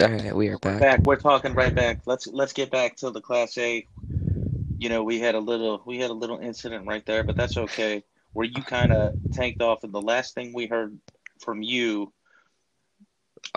[0.00, 0.80] All right, we are back.
[0.80, 2.02] Back, we're talking right back.
[2.06, 3.86] Let's let's get back to the Class A.
[4.78, 7.56] You know, we had a little we had a little incident right there, but that's
[7.56, 8.04] okay.
[8.32, 10.96] Where you kind of tanked off, and the last thing we heard
[11.40, 12.12] from you.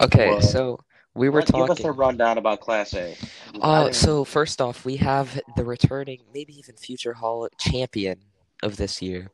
[0.02, 0.80] Okay, Well, so
[1.14, 1.76] we were talking.
[1.76, 3.16] Give us a rundown about Class A.
[3.62, 8.20] Uh, so first off, we have the returning, maybe even future Hall champion
[8.64, 9.30] of this year,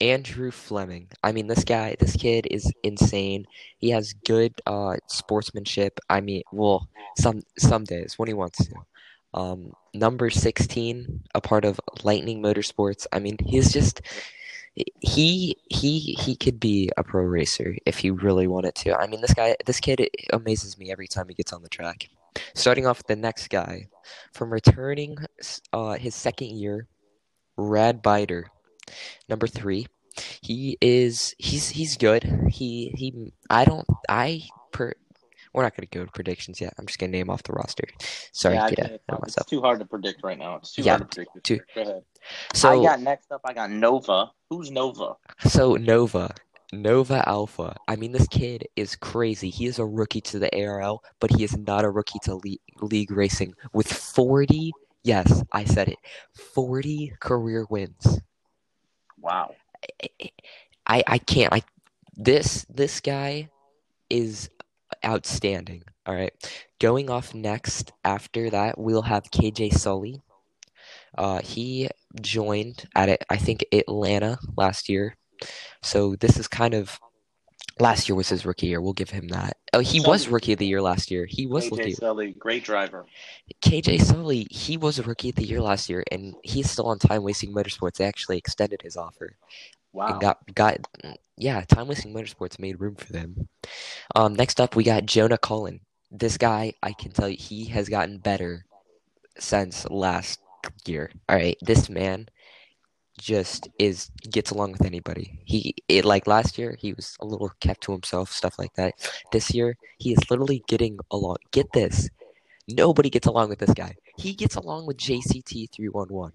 [0.00, 1.08] Andrew Fleming.
[1.22, 3.46] I mean, this guy, this kid is insane.
[3.78, 6.00] He has good uh sportsmanship.
[6.10, 6.88] I mean, well,
[7.18, 8.74] some some days when he wants to.
[9.34, 13.06] Um, number 16, a part of Lightning Motorsports.
[13.12, 14.00] I mean, he's just
[15.00, 18.94] he he he could be a pro racer if he really wanted to.
[18.94, 22.08] I mean, this guy, this kid amazes me every time he gets on the track.
[22.54, 23.88] Starting off the next guy,
[24.32, 25.16] from returning
[25.72, 26.86] uh, his second year,
[27.56, 28.50] Rad Biter,
[29.28, 29.86] number three.
[30.42, 32.24] He is he's he's good.
[32.50, 34.42] He he I don't I
[34.72, 34.92] per
[35.52, 36.74] we're not gonna go to predictions yet.
[36.78, 37.84] I'm just gonna name off the roster.
[38.32, 40.56] Sorry, yeah, I get can't- it's too hard to predict right now.
[40.56, 41.44] It's too Yeah, hard to predict.
[41.44, 42.02] too- Go ahead.
[42.54, 43.40] So I got next up.
[43.44, 44.32] I got Nova.
[44.50, 45.14] Who's Nova?
[45.48, 46.34] So Nova,
[46.72, 47.74] Nova Alpha.
[47.88, 49.48] I mean, this kid is crazy.
[49.48, 52.86] He is a rookie to the ARL, but he is not a rookie to le-
[52.86, 54.72] league racing with 40.
[55.04, 55.98] Yes, I said it.
[56.34, 58.20] 40 career wins.
[59.20, 59.54] Wow.
[60.86, 61.52] I I can't.
[61.52, 61.62] I
[62.14, 63.50] this this guy
[64.10, 64.50] is
[65.04, 65.82] outstanding.
[66.06, 66.32] All right.
[66.80, 70.22] Going off next after that, we'll have KJ Sully.
[71.16, 71.88] Uh, he
[72.20, 75.16] joined at I think Atlanta last year.
[75.82, 76.98] So this is kind of
[77.78, 78.80] last year was his rookie year.
[78.80, 79.56] We'll give him that.
[79.72, 81.26] Oh, he was rookie of the year last year.
[81.26, 81.92] He was AJ rookie.
[81.92, 83.06] Sully, great driver.
[83.62, 86.98] KJ Sully, he was a rookie of the year last year, and he's still on
[86.98, 87.96] Time Wasting Motorsports.
[87.96, 89.36] They actually extended his offer
[89.92, 90.08] Wow.
[90.08, 90.78] and got got
[91.36, 93.48] yeah, Time Wasting Motorsports made room for them.
[94.14, 95.80] Um, next up we got Jonah Cullen.
[96.10, 98.64] This guy, I can tell you, he has gotten better
[99.38, 100.40] since last
[100.86, 101.10] year.
[101.28, 102.28] All right, this man
[103.18, 105.38] just is gets along with anybody.
[105.44, 108.94] He it like last year he was a little kept to himself, stuff like that.
[109.32, 111.36] This year he is literally getting along.
[111.52, 112.08] Get this,
[112.68, 113.96] nobody gets along with this guy.
[114.16, 116.32] He gets along with JCT three one one.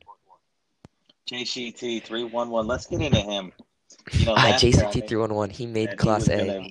[1.30, 2.68] JCT three one one.
[2.68, 3.52] Let's get into him.
[4.14, 5.50] You know, Ah, last year I JCT think three one one.
[5.50, 6.38] He made he Class was A.
[6.48, 6.70] gonna-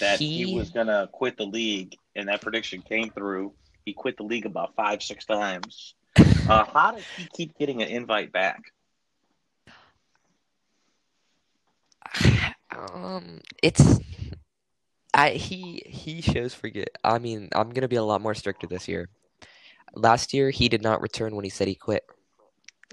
[0.00, 3.54] that he, he was gonna quit the league, and that prediction came through.
[3.86, 5.94] He quit the league about five, six times.
[6.48, 8.62] Uh, how did he keep getting an invite back?
[12.92, 13.98] Um, it's
[15.14, 16.90] I he he shows forget.
[17.02, 19.08] I mean, I'm gonna be a lot more stricter this year.
[19.94, 22.04] Last year, he did not return when he said he quit.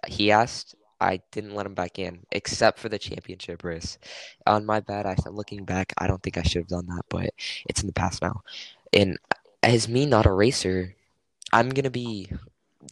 [0.08, 0.76] He asked.
[1.02, 3.98] I didn't let him back in, except for the championship race.
[4.48, 7.32] On my bad, I looking back, I don't think I should have done that, but
[7.68, 8.42] it's in the past now.
[8.94, 9.20] And
[9.62, 10.96] as me not a racer,
[11.52, 12.32] I'm gonna be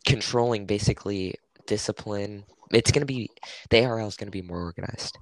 [0.06, 2.44] controlling basically discipline.
[2.72, 3.32] It's gonna be
[3.70, 5.18] the ARL is gonna be more organized,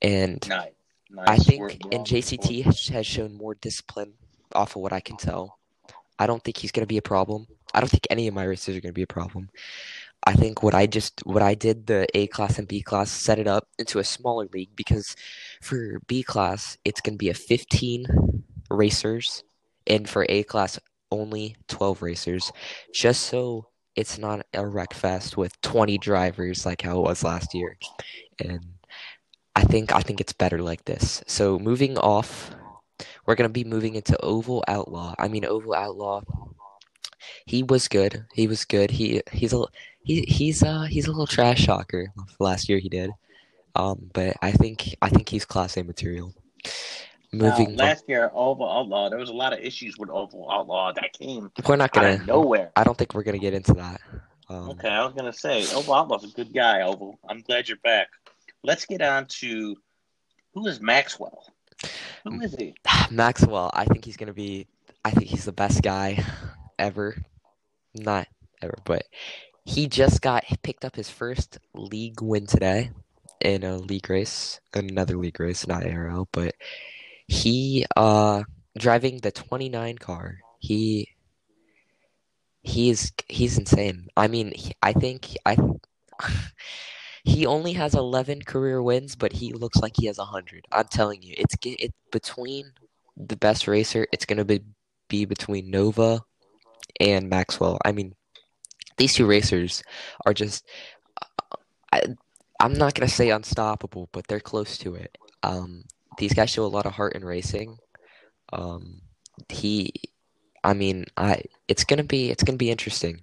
[0.00, 0.72] and Nice,
[1.10, 1.28] nice.
[1.28, 4.14] I think we're and JCT has, has shown more discipline
[4.54, 5.58] off of what I can tell.
[6.18, 7.46] I don't think he's going to be a problem.
[7.74, 9.50] I don't think any of my racers are going to be a problem.
[10.26, 13.38] I think what I just what I did the A class and B class set
[13.38, 15.16] it up into a smaller league because
[15.62, 19.44] for B class it's going to be a 15 racers
[19.86, 20.78] and for A class
[21.10, 22.52] only 12 racers
[22.92, 27.54] just so it's not a wreck fest with 20 drivers like how it was last
[27.54, 27.76] year.
[28.38, 28.64] And
[29.58, 31.20] I think I think it's better like this.
[31.26, 32.52] So moving off,
[33.26, 35.16] we're gonna be moving into Oval Outlaw.
[35.18, 36.22] I mean Oval Outlaw.
[37.44, 38.24] He was good.
[38.32, 38.92] He was good.
[38.92, 39.64] He he's a
[40.04, 42.12] he he's uh he's a little trash talker.
[42.38, 43.10] Last year he did.
[43.74, 46.32] Um, but I think I think he's class A material.
[47.32, 50.92] Now, Moving, last year, Oval Outlaw, there was a lot of issues with Oval Outlaw
[50.92, 52.14] that came we're not gonna.
[52.14, 52.70] of nowhere.
[52.76, 54.00] I don't think we're gonna get into that.
[54.48, 56.82] Um, Okay, I was gonna say Oval Outlaw's a good guy.
[56.82, 58.06] Oval, I'm glad you're back.
[58.62, 59.76] Let's get on to
[60.54, 61.44] who is Maxwell.
[62.24, 62.74] Who is he?
[63.10, 64.66] Maxwell, I think he's gonna be.
[65.04, 66.24] I think he's the best guy
[66.78, 67.16] ever.
[67.94, 68.28] Not
[68.62, 69.04] ever, but
[69.64, 72.90] he just got picked up his first league win today
[73.40, 76.54] in a league race, another league race, not ARL, but
[77.26, 78.42] he uh
[78.76, 80.38] driving the 29 car.
[80.58, 81.08] He
[82.62, 84.08] he's he's insane.
[84.16, 85.56] I mean, he, I think I
[87.28, 90.64] he only has 11 career wins, but he looks like he has 100.
[90.72, 92.72] I'm telling you, it's it between
[93.16, 94.62] the best racer, it's going to be
[95.08, 96.22] be between Nova
[97.00, 97.78] and Maxwell.
[97.84, 98.14] I mean,
[98.96, 99.82] these two racers
[100.26, 100.66] are just
[101.92, 102.02] I,
[102.60, 105.16] I'm not going to say unstoppable, but they're close to it.
[105.42, 105.84] Um
[106.18, 107.78] these guys show a lot of heart in racing.
[108.52, 109.02] Um
[109.50, 109.92] he
[110.64, 113.20] I mean, I it's gonna be it's gonna be interesting.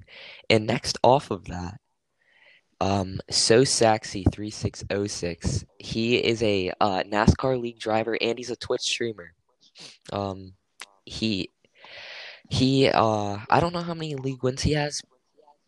[0.49, 1.79] And next off of that,
[2.85, 5.65] um, So sexy three six oh six.
[5.79, 9.33] He is a uh, NASCAR league driver and he's a Twitch streamer.
[10.13, 10.53] Um,
[11.05, 11.49] he
[12.49, 15.01] he uh I don't know how many league wins he has,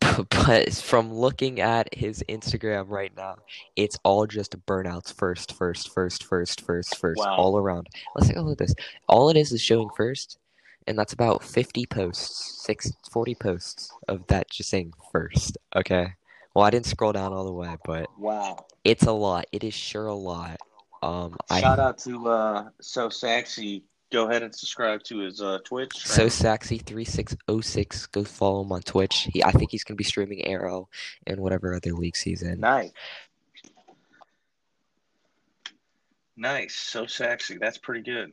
[0.30, 3.36] but from looking at his Instagram right now,
[3.76, 7.36] it's all just burnouts first, first, first, first, first, first, Wow.
[7.36, 7.88] all around.
[8.14, 8.74] Let's take a look at this.
[9.08, 10.38] All it is is showing first,
[10.86, 15.58] and that's about 50 posts, six, 40 posts of that just saying first.
[15.74, 16.14] Okay.
[16.58, 18.66] Well, I didn't scroll down all the way, but Wow.
[18.82, 19.46] it's a lot.
[19.52, 20.58] It is sure a lot.
[21.04, 23.84] Um, I Shout out to uh, So sexy.
[24.10, 25.96] Go ahead and subscribe to his uh, Twitch.
[25.96, 28.06] So sexy three six oh six.
[28.06, 29.28] Go follow him on Twitch.
[29.32, 30.88] He, I think he's gonna be streaming Arrow
[31.28, 32.58] and whatever other leagues he's in.
[32.58, 32.90] Nice.
[36.36, 36.74] Nice.
[36.74, 37.58] So sexy.
[37.58, 38.32] That's pretty good.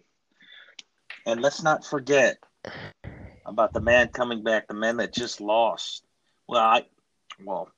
[1.28, 2.38] And let's not forget
[3.46, 6.04] about the man coming back, the man that just lost.
[6.48, 6.86] Well, I
[7.44, 7.70] well,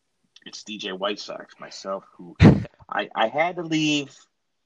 [0.47, 2.35] it's DJ White Sox myself who
[2.89, 4.15] I, I had to leave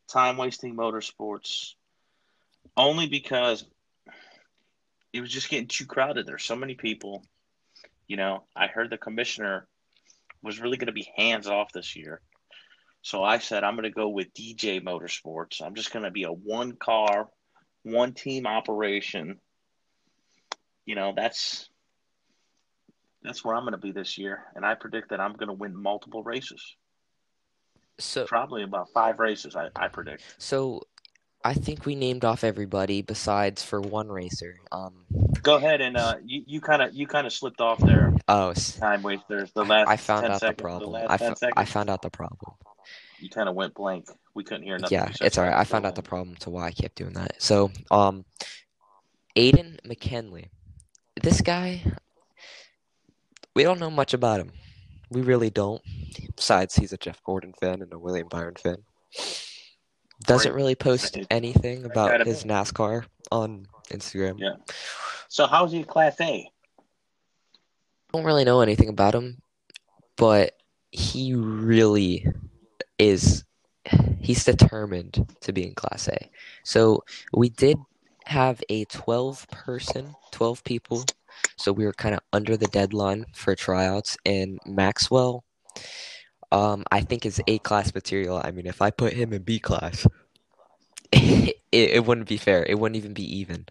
[0.07, 1.73] time wasting motorsports
[2.77, 3.65] only because
[5.11, 6.25] it was just getting too crowded.
[6.25, 7.23] There's so many people.
[8.07, 9.67] You know, I heard the commissioner
[10.43, 12.21] was really going to be hands off this year.
[13.01, 15.61] So I said, I'm going to go with DJ Motorsports.
[15.61, 17.29] I'm just going to be a one car,
[17.83, 19.39] one team operation.
[20.85, 21.69] You know, that's
[23.23, 25.53] that's where I'm going to be this year, and I predict that I'm going to
[25.53, 26.75] win multiple races.
[28.00, 29.56] So Probably about five races.
[29.56, 30.23] I, I predict.
[30.39, 30.81] so
[31.44, 34.57] I think we named off everybody besides for one racer.
[34.71, 35.06] Um
[35.44, 38.13] Go ahead and uh, you kind of you kind of slipped off there.
[38.27, 39.51] oh Time wasters.
[39.53, 40.91] The last I found 10 out the problem.
[40.91, 42.38] last I, 10 I found out the problem.
[43.19, 44.07] you kind of went blank.
[44.33, 44.97] We couldn't hear nothing.
[44.97, 45.53] Yeah, it's alright.
[45.56, 47.41] I found out the problem to why I kept doing that.
[47.41, 48.24] So, um,
[49.35, 50.50] Aiden McKinley,
[51.21, 51.83] this guy,
[53.56, 54.51] we don't know much about him.
[55.09, 55.81] We really don't.
[56.36, 58.77] Besides, he's a Jeff Gordon fan and a William Byron fan.
[60.24, 62.44] Doesn't really post anything about his.
[62.44, 64.39] NASCAR on Instagram.
[64.39, 64.53] Yeah.
[65.27, 66.50] So how's he Class A?
[68.12, 69.42] don't really know anything about him,
[70.18, 70.57] but
[70.92, 72.25] he really
[73.00, 73.44] is.
[74.19, 76.30] He's determined to be in Class A.
[76.63, 77.03] So
[77.33, 77.77] we did
[78.25, 81.03] have a 12 person, 12 people.
[81.57, 84.17] So we were kind of under the deadline for tryouts.
[84.25, 85.43] And Maxwell,
[86.51, 88.41] um, I think is A class material.
[88.43, 90.07] I mean, if I put him in B class,
[91.11, 92.65] it, it wouldn't be fair.
[92.65, 93.65] It wouldn't even be even.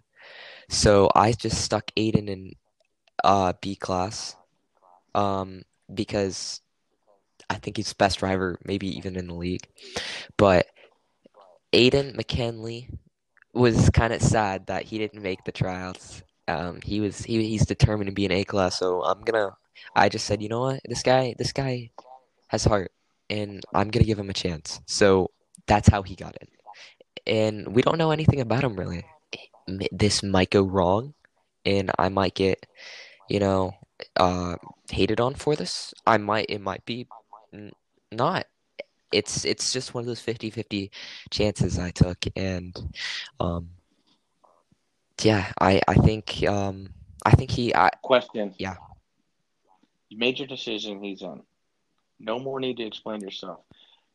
[0.68, 2.52] So I just stuck Aiden in
[3.24, 4.36] uh, B class
[5.14, 5.62] um,
[5.92, 6.60] because
[7.48, 9.66] I think he's best driver, maybe even in the league.
[10.36, 10.66] But
[11.72, 12.88] Aiden McKinley
[13.52, 16.22] was kind of sad that he didn't make the tryouts.
[16.50, 19.56] Um, he was he he's determined to be an A class, so I'm gonna.
[19.94, 21.90] I just said, you know what, this guy this guy
[22.48, 22.92] has heart,
[23.30, 24.80] and I'm gonna give him a chance.
[24.86, 25.30] So
[25.66, 26.48] that's how he got in.
[27.26, 29.04] And we don't know anything about him really.
[29.92, 31.14] This might go wrong,
[31.64, 32.66] and I might get,
[33.28, 33.74] you know,
[34.16, 34.56] uh,
[34.90, 35.94] hated on for this.
[36.06, 37.06] I might it might be
[38.10, 38.46] not.
[39.12, 40.90] It's it's just one of those 50-50
[41.30, 42.76] chances I took and
[43.40, 43.70] um
[45.24, 46.90] yeah, I I think um
[47.24, 48.54] I think he I Question.
[48.58, 48.76] Yeah.
[50.08, 51.02] You made your decision.
[51.02, 51.42] He's in.
[52.18, 53.60] No more need to explain yourself.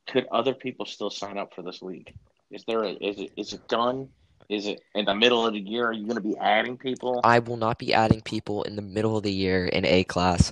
[0.07, 2.13] Could other people still sign up for this league?
[2.51, 4.09] Is there a, is it is it done?
[4.50, 5.88] Is it in the middle of the year?
[5.88, 7.19] Are you going to be adding people?
[7.24, 10.51] I will not be adding people in the middle of the year in A class,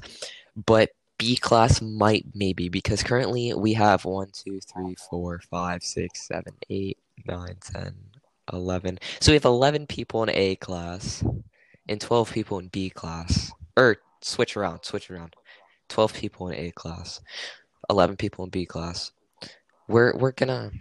[0.56, 6.28] but B class might maybe because currently we have 1, 2, 3, 4, 5, 6,
[6.28, 7.96] 7, 8, 9, 10,
[8.52, 9.00] 11.
[9.22, 11.24] So we have 11 people in A class
[11.88, 13.52] and 12 people in B class.
[13.78, 15.36] Or switch around, switch around.
[15.90, 17.22] 12 people in A class,
[17.90, 19.12] 11 people in B class.
[19.88, 20.72] We're we're gonna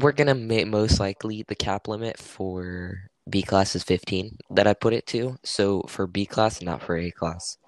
[0.00, 4.72] we're gonna ma- most likely the cap limit for B class is 15 that I
[4.74, 5.36] put it to.
[5.44, 7.58] So for B class, not for A class.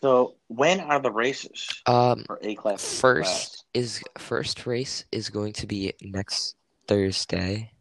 [0.00, 2.98] So when are the races Um, for A class?
[2.98, 3.64] first class?
[3.74, 6.56] is first race is going to be next
[6.88, 7.71] Thursday,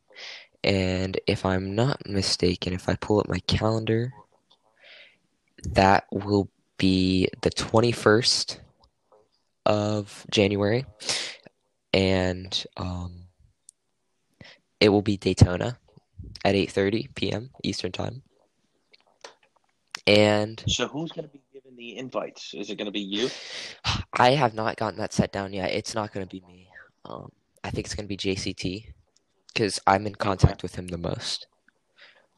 [0.64, 4.14] and if I'm not mistaken, if I pull up my calendar,
[5.64, 8.60] that will be the 21st
[9.66, 10.86] of January,
[11.94, 13.26] and um,
[14.80, 15.78] it will be Daytona
[16.44, 17.52] at 8:30 p.m.
[17.64, 18.24] Eastern Time.
[20.08, 22.54] And So who's going to be giving the invites?
[22.56, 23.30] Is it going to be you?
[24.14, 25.72] I have not gotten that set down yet.
[25.72, 26.68] It's not going to be me.
[27.06, 27.32] Um,
[27.64, 28.94] I think it's going to be JCT
[29.54, 31.48] because I'm in contact with him the most.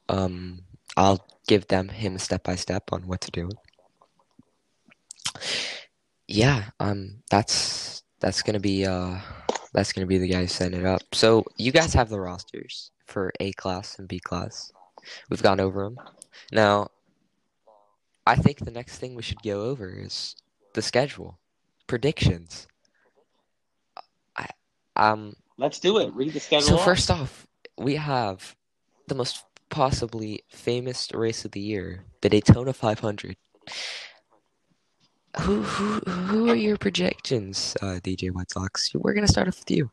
[0.10, 0.62] Um,
[0.98, 3.50] I'll give them him step by step on what to do.
[6.28, 9.20] Yeah, um, that's that's gonna be uh
[9.74, 11.02] that's gonna be the guys setting it up.
[11.14, 14.72] So you guys have the rosters for A class and B class.
[15.30, 15.98] We've gone over them.
[16.52, 16.90] Now,
[18.26, 20.36] I think the next thing we should go over is
[20.74, 21.40] the schedule,
[21.88, 22.68] predictions.
[24.38, 24.48] I
[24.96, 25.36] um.
[25.58, 26.14] Let's do it.
[26.14, 26.68] Read the schedule.
[26.68, 26.86] So off.
[26.86, 28.56] first off, we have
[29.08, 33.36] the most possibly famous race of the year, the Daytona 500.
[35.42, 38.94] Who who who are your projections, uh, DJ White Sox?
[38.94, 39.90] We're gonna start off with you.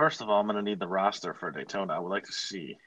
[0.00, 1.92] First of all, I'm going to need the roster for Daytona.
[1.92, 2.78] I would like to see.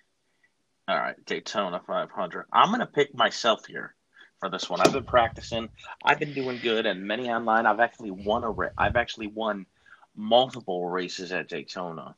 [0.87, 2.45] All right, Daytona 500.
[2.51, 3.93] I'm going to pick myself here
[4.39, 4.81] for this one.
[4.81, 5.69] I've been practicing.
[6.03, 7.67] I've been doing good, and many online.
[7.67, 8.49] I've actually won a.
[8.49, 9.67] Ra- I've actually won
[10.15, 12.15] multiple races at Daytona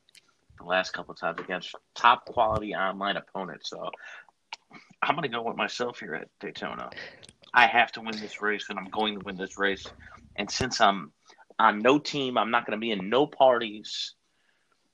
[0.58, 3.70] the last couple times against top quality online opponents.
[3.70, 3.90] So
[5.02, 6.90] I'm going to go with myself here at Daytona.
[7.52, 9.86] I have to win this race, and I'm going to win this race.
[10.36, 11.12] And since I'm
[11.58, 14.14] on no team, I'm not going to be in no parties.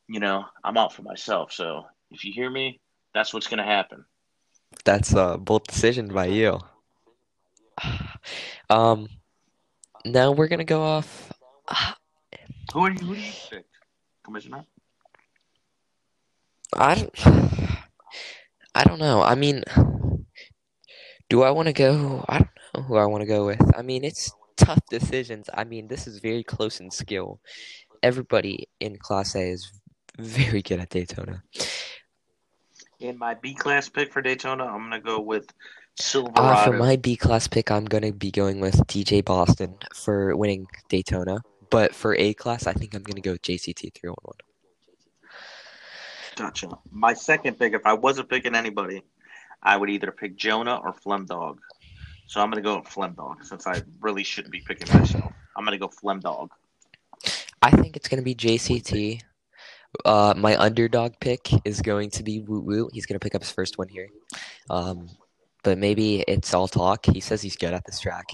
[0.09, 1.53] You know, I'm out for myself.
[1.53, 2.81] So if you hear me,
[3.15, 4.05] that's what's going to happen.
[4.85, 6.59] That's a bold decision by you.
[8.71, 9.09] Um,
[10.07, 11.31] now we're gonna go off.
[12.73, 12.99] Who are you?
[12.99, 13.67] Who do you pick,
[14.25, 14.65] Commissioner?
[16.75, 17.27] I don't.
[18.75, 19.21] I don't know.
[19.23, 19.63] I mean,
[21.29, 22.25] do I want to go?
[22.29, 23.61] I don't know who I want to go with.
[23.77, 25.51] I mean, it's tough decisions.
[25.53, 27.41] I mean, this is very close in skill.
[28.03, 29.71] Everybody in Class A is
[30.19, 31.43] very good at Daytona.
[33.01, 36.65] In my B class pick for Daytona, I'm going to go with Uh, Silverado.
[36.73, 41.43] for my B class pick, I'm gonna be going with DJ Boston for winning Daytona.
[41.73, 44.39] But for A class, I think I'm gonna go with JCT 311.
[46.37, 46.79] Gotcha.
[46.91, 49.03] My second pick, if I wasn't picking anybody,
[49.63, 51.61] I would either pick Jonah or Flem Dog.
[52.27, 55.33] So I'm going to go with Flem Dog since I really shouldn't be picking myself.
[55.57, 56.51] I'm going to go Flem Dog.
[57.61, 59.21] I think it's gonna be JCT.
[60.05, 62.91] Uh, my underdog pick is going to be Woot Woot.
[62.93, 64.09] He's gonna pick up his first one here.
[64.69, 65.09] Um,
[65.63, 67.07] but maybe it's all talk.
[67.07, 68.27] He says he's good at this track.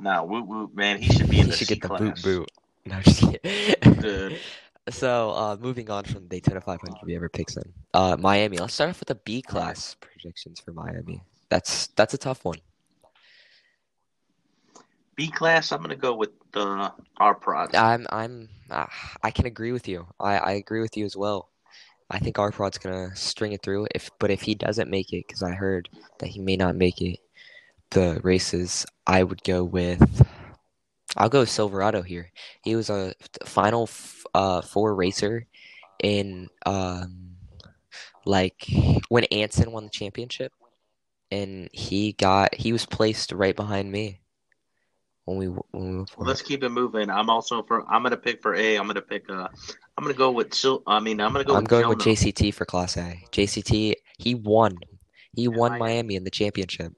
[0.00, 2.00] Now, Woot Woot, man, he should be in He the should C get the class.
[2.00, 2.50] boot boot.
[2.86, 3.94] No, just kidding.
[4.00, 4.38] Dude.
[4.90, 7.72] So, uh, moving on from Daytona 500, we ever picks in.
[7.94, 8.58] Uh, Miami.
[8.58, 11.22] Let's start off with the B class predictions for Miami.
[11.48, 12.58] That's that's a tough one.
[15.16, 17.74] B class, I'm going to go with the R Prod.
[17.74, 18.86] I'm I'm uh,
[19.22, 20.06] I can agree with you.
[20.20, 21.48] I I agree with you as well.
[22.10, 23.86] I think our prod's gonna string it through.
[23.94, 27.00] If but if he doesn't make it, because I heard that he may not make
[27.00, 27.20] it,
[27.90, 30.26] the races, I would go with.
[31.16, 32.30] I'll go with Silverado here.
[32.62, 33.14] He was a
[33.44, 35.46] final f- uh four racer
[36.02, 37.36] in um
[38.26, 38.66] like
[39.08, 40.52] when Anson won the championship,
[41.30, 44.20] and he got he was placed right behind me
[45.24, 46.28] when we when we went for Well, it.
[46.30, 47.10] let's keep it moving.
[47.10, 47.86] I'm also for.
[47.88, 48.76] I'm gonna pick for A.
[48.76, 49.30] I'm gonna pick.
[49.30, 49.46] Uh,
[49.96, 50.52] I'm gonna go with.
[50.52, 51.54] Sil- I mean, I'm gonna go.
[51.54, 53.22] I'm with going with JCT for Class A.
[53.30, 54.78] JCT, he won.
[55.32, 55.78] He won Miami.
[55.78, 56.92] Miami in the championship.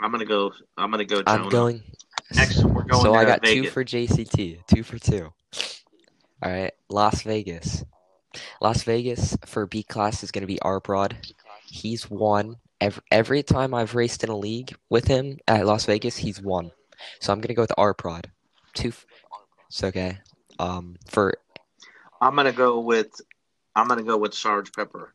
[0.00, 0.52] I'm gonna go.
[0.76, 1.22] I'm gonna go.
[1.22, 1.50] I'm Jonah.
[1.50, 1.82] going.
[2.34, 5.32] Next, we're going So I got two for JCT, two for two.
[6.42, 7.84] All right, Las Vegas.
[8.60, 11.16] Las Vegas for B class is going to be R Prod.
[11.66, 16.16] He's won every, every time I've raced in a league with him at Las Vegas.
[16.18, 16.70] He's won.
[17.20, 18.30] So I'm going to go with R Prod.
[18.74, 18.88] Two.
[18.88, 19.06] f-
[19.68, 20.18] It's okay.
[20.58, 21.34] Um, for
[22.20, 23.20] I'm gonna go with.
[23.74, 25.14] I'm gonna go with Sarge Pepper.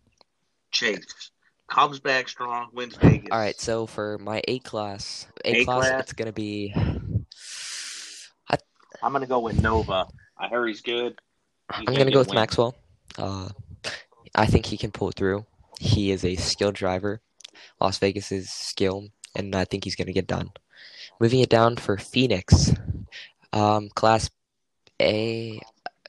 [0.71, 1.30] Chase
[1.71, 3.29] comes back strong, wins Vegas.
[3.31, 3.59] all right.
[3.59, 6.01] So for my A class, A, A class, class.
[6.01, 6.73] it's going to be.
[9.03, 10.05] I'm gonna go with Nova.
[10.37, 11.19] I heard he's good.
[11.73, 12.35] He's I'm gonna gonna go with win.
[12.35, 12.75] Maxwell.
[13.17, 13.49] Uh,
[14.35, 15.45] I think he can pull through.
[15.79, 17.19] He is a skilled driver.
[17.79, 20.51] Las Vegas is skilled, and I think he's gonna get done.
[21.19, 22.71] Moving it down for Phoenix,
[23.53, 24.29] um, Class
[25.01, 25.59] A.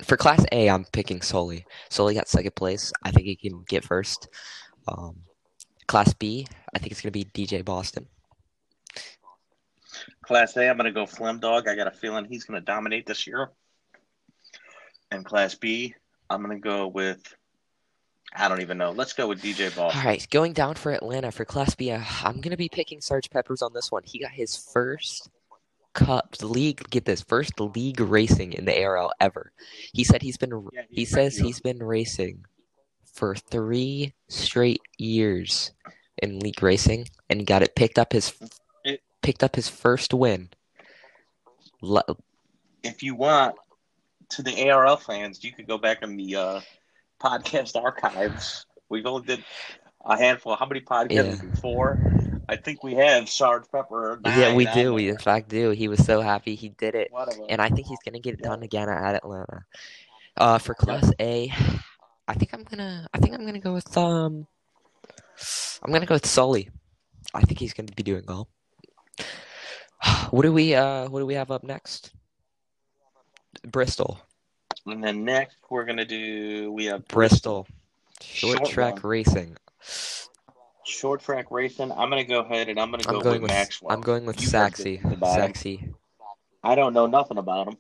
[0.05, 1.65] For Class A, I'm picking Soli.
[1.89, 2.93] Soli got second place.
[3.05, 4.29] I think he can get first.
[4.87, 5.17] Um,
[5.87, 8.07] Class B, I think it's gonna be DJ Boston.
[10.25, 11.69] Class A, I'm gonna go Flem Dog.
[11.69, 13.51] I got a feeling he's gonna dominate this year.
[15.11, 15.95] And Class B,
[16.31, 17.35] I'm gonna go with.
[18.35, 18.93] I don't even know.
[18.93, 20.07] Let's go with DJ All Boston.
[20.07, 23.61] right, going down for Atlanta for Class B, uh, I'm gonna be picking Sarge Peppers
[23.61, 24.03] on this one.
[24.07, 25.29] He got his first
[25.93, 26.89] cup league.
[26.89, 29.53] Get this first league racing in the ARL ever.
[29.93, 30.67] He said he's been.
[30.73, 32.47] Yeah, He he's says pretty he's been racing
[33.13, 35.73] for three straight years
[36.23, 38.33] in league racing, and got it picked up his
[38.85, 40.51] It- picked up his first win.
[41.81, 42.17] Le-
[42.83, 43.55] if you want
[44.31, 46.61] to the ARL fans, you could go back in the uh,
[47.21, 49.45] podcast archives We've only did
[50.05, 50.55] a handful.
[50.55, 51.43] How many podcasts?
[51.43, 51.61] Yeah.
[51.63, 51.99] Four.
[52.47, 54.21] I think we have Sarge Pepper.
[54.27, 54.93] Yeah, we do.
[54.93, 55.71] We in fact do.
[55.71, 57.11] He was so happy he did it,
[57.49, 59.65] and I think he's gonna get it done again at Atlanta.
[60.37, 61.51] Uh, for Class A,
[62.33, 63.07] I think I'm gonna.
[63.13, 64.47] I think I'm gonna go with um.
[65.83, 66.71] I'm gonna go with Sully.
[67.35, 68.49] I think he's gonna be doing well.
[70.31, 72.11] What do we uh What do we have up next?
[73.71, 74.19] Bristol.
[74.87, 77.67] And then next we're gonna do we have Bristol.
[78.23, 79.59] Short, Short track racing.
[80.87, 81.93] Short track racing.
[81.93, 83.93] I'm gonna go ahead and I'm gonna go I'm going with, Maxwell.
[83.93, 85.03] I'm going with Saxy.
[85.03, 85.93] Saxy.
[86.65, 87.77] I don't know nothing about him.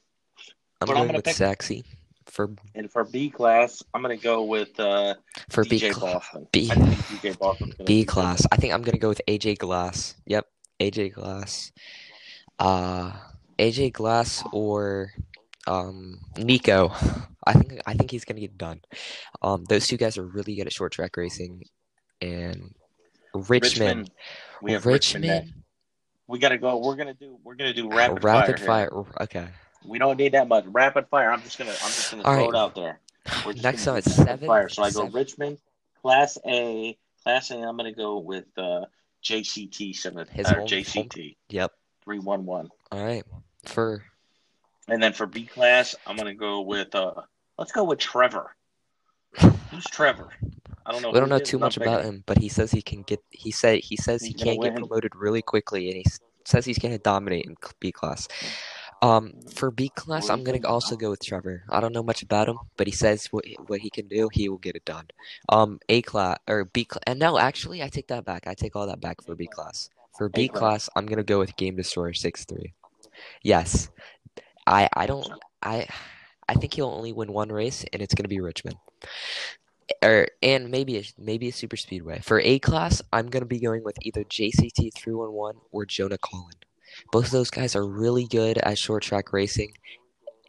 [0.83, 1.37] I'm going I'm with pick...
[1.37, 1.85] Saxy.
[2.26, 5.14] For and for B class, I'm gonna go with uh,
[5.49, 6.47] for DJ B Boston.
[6.52, 8.47] B, B class.
[8.50, 10.14] I think I'm gonna go with AJ Glass.
[10.26, 10.47] Yep,
[10.81, 11.73] AJ Glass.
[12.59, 13.12] Uh,
[13.59, 15.12] AJ Glass or
[15.67, 16.93] um, Nico.
[17.47, 18.81] I think I think he's gonna get done.
[19.43, 21.64] Um, those two guys are really good at short track racing,
[22.21, 22.75] and
[23.35, 23.61] Richmond.
[23.61, 24.11] Richmond
[24.62, 25.25] we have Richmond.
[25.25, 25.55] Richmond
[26.33, 26.79] we gotta go.
[26.79, 27.38] We're gonna do.
[27.45, 28.91] We're gonna do rapid, rapid fire.
[28.91, 29.05] fire.
[29.21, 29.49] Okay.
[29.85, 31.31] We don't need that much rapid fire.
[31.33, 31.71] I'm just gonna.
[31.71, 32.55] I'm just gonna All throw right.
[32.55, 33.01] it out there.
[33.62, 34.47] Next time it's seven.
[34.47, 34.69] Fire.
[34.69, 35.59] So I go Richmond,
[36.01, 36.97] Class A.
[37.23, 37.57] Class A.
[37.57, 38.87] I'm gonna go with uh,
[39.23, 40.27] JCT seven.
[40.29, 41.15] His or JCT.
[41.15, 41.35] Home.
[41.51, 41.73] Yep.
[42.05, 42.69] Three one one.
[42.91, 43.25] All right.
[43.65, 44.03] For
[44.89, 47.15] and then for B class, I'm gonna go with uh
[47.59, 48.55] let's go with Trevor.
[49.71, 50.29] Who's Trevor?
[50.85, 51.11] I don't know.
[51.11, 53.21] We don't know too much about him, but he says he can get.
[53.31, 56.05] He said he says he's he can't get promoted really quickly, and he
[56.45, 58.27] says he's gonna dominate in B class.
[59.03, 61.65] Um, for B class, I'm gonna also go with Trevor.
[61.69, 64.49] I don't know much about him, but he says what what he can do, he
[64.49, 65.09] will get it done.
[65.49, 68.47] Um, A class or B class, and no, actually, I take that back.
[68.47, 69.91] I take all that back for B class.
[70.17, 72.75] For B class, I'm gonna go with Game Destroyer six three.
[73.43, 73.91] Yes,
[74.69, 75.29] I I don't
[75.61, 75.89] I
[76.49, 78.77] I think he'll only win one race, and it's gonna be Richmond.
[80.01, 83.03] Or and maybe a, maybe a super speedway for A class.
[83.13, 86.55] I'm gonna be going with either JCT three one one or Jonah Collin.
[87.11, 89.72] Both of those guys are really good at short track racing,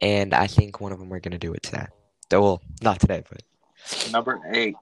[0.02, 1.88] and I think one of them are gonna do it today.
[2.32, 3.42] Well, not today, but
[4.12, 4.76] number eight.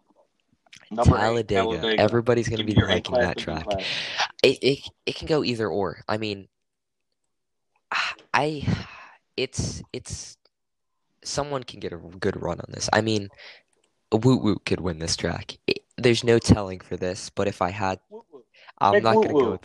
[0.90, 1.62] Number Talladega.
[1.62, 2.02] Eight, Talladega.
[2.02, 3.66] Everybody's gonna be liking that track.
[4.44, 6.04] It, it it can go either or.
[6.08, 6.48] I mean,
[8.34, 8.68] I
[9.38, 10.38] it's it's
[11.24, 12.90] someone can get a good run on this.
[12.92, 13.30] I mean,
[14.12, 15.58] Woot Woot could win this track.
[15.68, 18.00] It, there's no telling for this, but if I had,
[18.82, 19.52] I'm not gonna go.
[19.52, 19.62] With,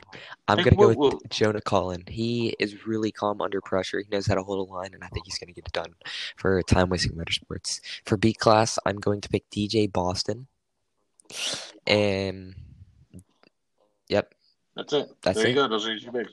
[0.48, 2.04] I'm Big gonna go with Jonah Collin.
[2.06, 3.98] He is really calm under pressure.
[4.00, 5.94] He knows how to hold a line, and I think he's gonna get it done
[6.36, 7.80] for time wasting motorsports.
[8.04, 10.46] For B class, I'm going to pick DJ Boston.
[11.86, 12.54] And
[14.08, 14.34] yep,
[14.74, 15.08] that's it.
[15.22, 15.68] That's there you go.
[15.68, 16.32] Those are your picks.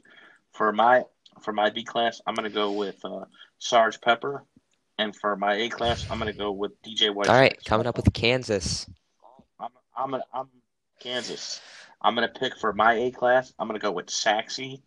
[0.52, 1.04] For my
[1.42, 3.26] for my B class, I'm going to go with uh,
[3.60, 4.44] Sarge Pepper,
[4.98, 7.30] and for my A class, I'm going to go with DJ White.
[7.30, 8.88] All right, coming up with Kansas.
[9.60, 10.48] I'm I'm, I'm
[11.00, 11.62] Kansas.
[12.04, 13.54] I'm going to pick for my A class.
[13.58, 14.82] I'm going to go with Saxy,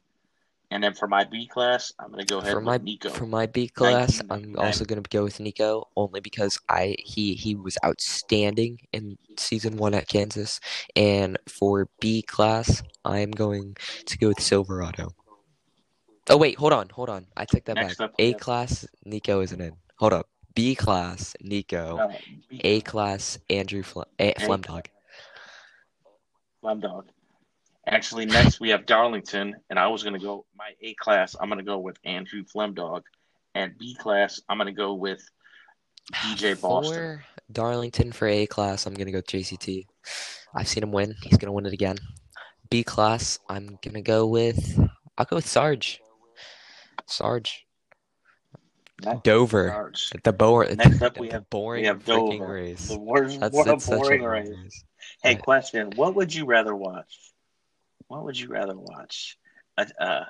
[0.70, 3.08] and then for my B class, I'm going to go ahead for my, Nico.
[3.08, 7.34] For my B class, I'm also going to go with Nico only because I he
[7.34, 10.60] he was outstanding in season one at Kansas,
[10.94, 13.76] and for B class, I'm going
[14.06, 15.14] to go with Silverado.
[16.28, 17.26] Oh wait, hold on, hold on.
[17.36, 18.04] I took that Next back.
[18.06, 19.76] Up, A class, Nico isn't in.
[19.98, 20.28] Hold up.
[20.54, 21.98] B class, Nico.
[21.98, 22.16] Uh,
[22.48, 24.86] B- A class, Andrew Fle- A- Flemdog.
[26.66, 27.04] Flemdog.
[27.86, 31.36] Actually, next we have Darlington, and I was gonna go my A class.
[31.40, 33.02] I'm gonna go with Andrew Flemdog,
[33.54, 35.22] and B class I'm gonna go with
[36.12, 36.94] DJ Boston.
[36.94, 39.86] For Darlington for A class, I'm gonna go JCT.
[40.54, 41.14] I've seen him win.
[41.22, 41.98] He's gonna win it again.
[42.70, 44.80] B class, I'm gonna go with.
[45.16, 46.00] I'll go with Sarge.
[47.06, 47.65] Sarge.
[49.04, 49.68] Next, Dover.
[49.68, 50.10] Sarge.
[50.24, 52.52] The, bo- Next up, we have boring we have freaking Dover.
[52.52, 52.88] race.
[52.88, 54.48] The worst, that's, what that's a boring a race.
[54.48, 54.84] race.
[55.22, 55.42] Hey, right.
[55.42, 57.32] question: What would you rather watch?
[58.08, 59.36] What would you rather watch?
[59.76, 60.26] A, a,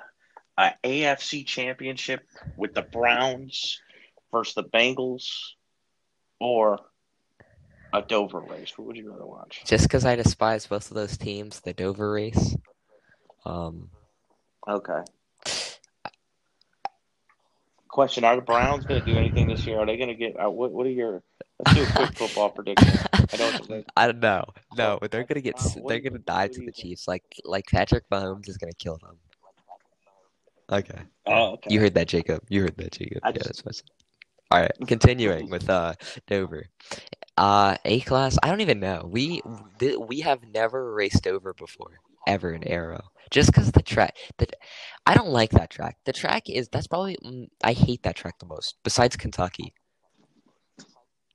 [0.57, 2.25] a AFC championship
[2.57, 3.79] with the Browns
[4.31, 5.29] versus the Bengals,
[6.39, 6.79] or
[7.93, 8.73] a Dover race?
[8.77, 9.61] What would you rather watch?
[9.65, 12.55] Just because I despise both of those teams, the Dover race.
[13.45, 13.89] Um.
[14.67, 15.03] Okay.
[17.97, 19.79] Question: Are the Browns going to do anything this year?
[19.79, 20.39] Are they going to get?
[20.39, 21.23] Uh, what, what are your?
[21.65, 22.95] Let's do a quick football prediction.
[23.11, 23.85] I don't.
[23.97, 24.45] I don't know.
[24.77, 25.55] No, they're going to get.
[25.57, 27.07] Uh, they're going to die to the Chiefs.
[27.07, 29.17] Like like Patrick Mahomes is going to kill them.
[30.71, 31.01] Okay.
[31.25, 31.73] Oh, okay.
[31.73, 32.43] You heard that, Jacob.
[32.49, 33.21] You heard that, Jacob.
[33.23, 33.65] I yeah, just...
[33.65, 33.81] that's
[34.51, 35.95] All right, continuing with uh
[36.27, 36.67] Dover.
[37.35, 39.09] Uh A class, I don't even know.
[39.11, 39.41] We
[39.79, 43.01] th- we have never raced over before ever in arrow.
[43.31, 44.47] Just because the track, the,
[45.05, 45.97] I don't like that track.
[46.05, 48.75] The track is that's probably mm, I hate that track the most.
[48.83, 49.73] Besides Kentucky,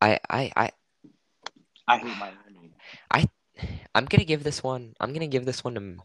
[0.01, 0.71] I I I
[1.89, 2.71] I hate Miami.
[3.11, 3.27] I
[3.95, 4.95] I'm gonna give this one.
[5.01, 5.99] I'm gonna give this one to.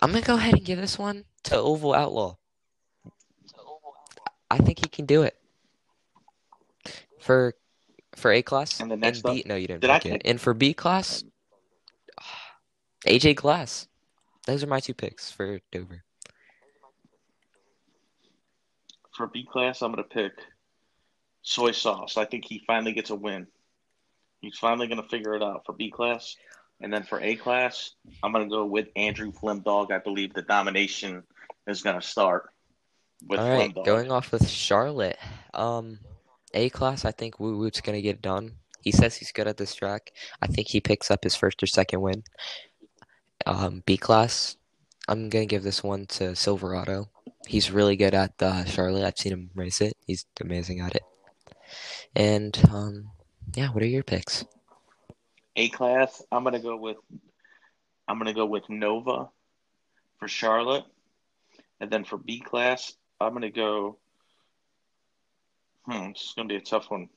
[0.00, 2.36] I'm gonna go ahead and give this one to Oval Outlaw.
[4.50, 5.36] I think he can do it.
[7.20, 7.54] For
[8.16, 9.40] for A class And the next B.
[9.40, 10.12] up- No, you didn't Did I pick it.
[10.22, 11.24] pick- And for B class,
[13.06, 13.86] AJ Glass.
[14.46, 16.04] Those are my two picks for Dover.
[19.16, 20.32] For B class, I'm gonna pick
[21.42, 22.16] soy sauce.
[22.16, 23.46] I think he finally gets a win.
[24.40, 26.36] He's finally gonna figure it out for B class.
[26.80, 29.92] And then for A class, I'm gonna go with Andrew Flemdog.
[29.92, 31.22] I believe the domination
[31.66, 32.50] is gonna start
[33.26, 33.84] with All right, Flemdog.
[33.84, 35.18] going off with Charlotte.
[35.54, 36.00] Um,
[36.52, 38.52] A class, I think Woo Woot's gonna get it done.
[38.82, 40.12] He says he's good at this track.
[40.42, 42.22] I think he picks up his first or second win.
[43.46, 44.56] Um, B class,
[45.08, 47.08] I'm gonna give this one to Silverado.
[47.46, 49.04] He's really good at uh, Charlotte.
[49.04, 49.94] I've seen him race it.
[50.06, 51.02] He's amazing at it.
[52.16, 53.10] And um,
[53.54, 54.44] yeah, what are your picks?
[55.56, 56.96] A class, I'm gonna go with
[58.08, 59.28] I'm gonna go with Nova
[60.18, 60.84] for Charlotte.
[61.80, 63.98] And then for B class, I'm gonna go
[65.86, 67.08] Hmm, this is gonna be a tough one.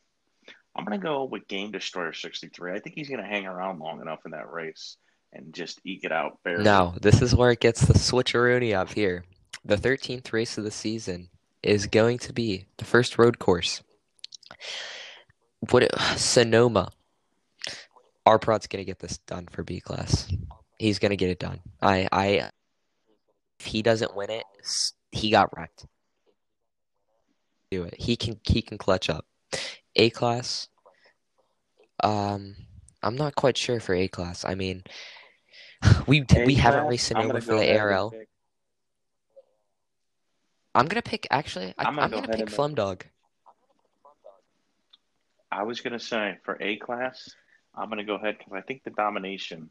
[0.75, 2.73] I'm gonna go with Game Destroyer 63.
[2.73, 4.97] I think he's gonna hang around long enough in that race
[5.33, 6.63] and just eke it out barely.
[6.63, 9.23] No, this is where it gets the switcheroony up here.
[9.65, 11.29] The 13th race of the season
[11.61, 13.81] is going to be the first road course.
[15.71, 16.91] What it- Sonoma.
[18.25, 20.27] Our prod's gonna get this done for B class.
[20.77, 21.59] He's gonna get it done.
[21.81, 22.49] I, I,
[23.59, 24.43] if he doesn't win it,
[25.11, 25.85] he got wrecked.
[27.71, 27.95] Do it.
[27.97, 29.25] He can, he can clutch up.
[29.95, 30.67] A class.
[32.03, 32.55] Um,
[33.01, 34.45] I'm not quite sure for A class.
[34.45, 34.83] I mean,
[36.07, 38.11] we we haven't A-class, raced I'm for the ARL.
[38.11, 38.29] pick-
[40.75, 41.73] I'm gonna pick actually.
[41.77, 43.01] I, I'm I'm gonna gonna, pick Flumdog.
[45.51, 47.29] I was gonna say for A class,
[47.75, 49.69] I'm gonna go ahead because I think the domination.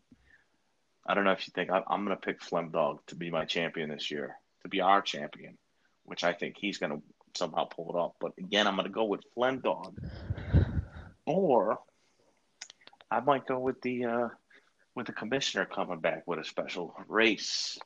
[1.06, 3.44] I don't know if you think I, I'm gonna pick Flem Dog to be my
[3.44, 5.56] champion this year, to be our champion,
[6.04, 6.98] which I think he's gonna
[7.36, 8.14] somehow pull it off.
[8.20, 9.96] But again, I'm gonna go with Flem Dog,
[11.24, 11.78] or
[13.10, 14.28] I might go with the uh,
[14.96, 17.78] with the commissioner coming back with a special race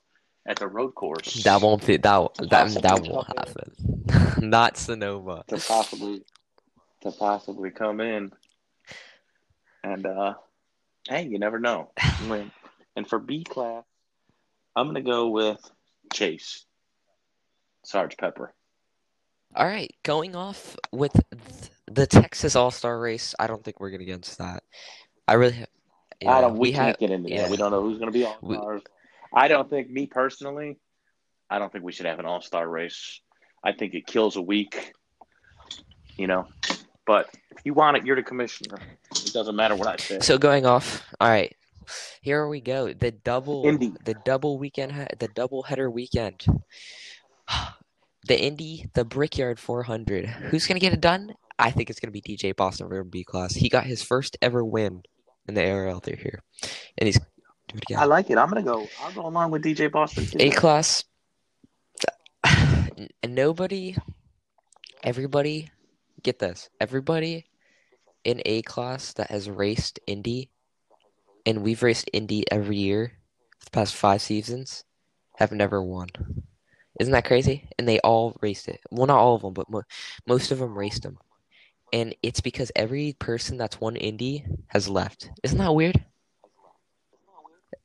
[0.46, 1.42] at the road course.
[1.42, 4.38] That won't be that that that won't come happen.
[4.48, 5.44] Not Sonoma.
[5.48, 6.22] to possibly
[7.02, 8.30] to possibly come in.
[9.82, 10.34] And uh
[11.08, 11.90] hey, you never know.
[12.96, 13.84] And for B class,
[14.76, 15.58] I'm gonna go with
[16.12, 16.64] Chase.
[17.84, 18.54] Sarge Pepper.
[19.54, 21.12] All right, going off with
[21.86, 23.34] the Texas All Star race.
[23.38, 24.62] I don't think we're gonna get into that.
[25.26, 25.64] I really.
[26.20, 26.98] Yeah, I don't we, we can't have.
[26.98, 27.42] get into yeah.
[27.42, 27.50] that.
[27.50, 28.82] We don't know who's gonna be all stars.
[29.32, 30.78] I don't think me personally,
[31.48, 33.20] I don't think we should have an all star race.
[33.64, 34.92] I think it kills a week.
[36.16, 36.48] You know.
[37.06, 38.78] But if you want it, you're the commissioner.
[39.10, 40.20] It doesn't matter what I say.
[40.20, 41.04] So going off.
[41.20, 41.54] All right,
[42.20, 42.92] here we go.
[42.92, 43.66] The double.
[43.66, 43.92] Indy.
[44.04, 44.92] The double weekend.
[45.18, 46.44] The double header weekend.
[48.26, 50.26] The Indy, the Brickyard 400.
[50.26, 51.34] Who's gonna get it done?
[51.58, 53.54] I think it's gonna be DJ Boston from B class.
[53.54, 55.02] He got his first ever win
[55.48, 56.40] in the ARL through here,
[56.98, 57.98] and he's do it again.
[57.98, 58.38] I like it.
[58.38, 58.86] I'm gonna go.
[59.00, 60.26] I'll go along with DJ Boston.
[60.26, 60.38] too.
[60.40, 61.04] A class.
[63.26, 63.96] Nobody,
[65.02, 65.70] everybody,
[66.22, 66.68] get this.
[66.80, 67.46] Everybody
[68.24, 70.50] in A class that has raced Indy,
[71.46, 73.12] and we've raced Indy every year
[73.58, 74.84] for the past five seasons,
[75.36, 76.08] have never won.
[76.98, 77.68] Isn't that crazy?
[77.78, 78.80] And they all raced it.
[78.90, 79.82] Well, not all of them, but mo-
[80.26, 81.18] most of them raced them.
[81.92, 85.30] And it's because every person that's won Indy has left.
[85.42, 86.02] Isn't that weird?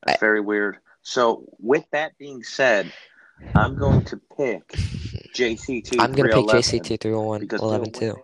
[0.05, 0.77] That's very weird.
[1.01, 2.91] So, with that being said,
[3.55, 4.67] I'm going to pick
[5.33, 5.99] JC2.
[5.99, 8.23] I'm gonna pick 311, JC two three oh one because eleven he'll two.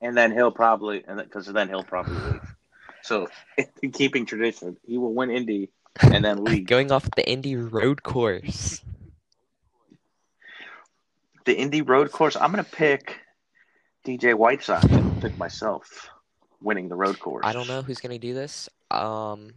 [0.00, 2.54] and then he'll probably, and because then he'll probably leave.
[3.02, 3.28] So,
[3.92, 6.66] keeping tradition, he will win Indy and then leave.
[6.66, 8.80] Going off the Indy road course.
[11.44, 12.36] the Indy Road Course.
[12.36, 13.18] I'm going to pick
[14.04, 16.10] DJ White Sox and pick myself
[16.60, 17.44] winning the road course.
[17.44, 18.68] I don't know who's gonna do this.
[18.90, 19.52] Um,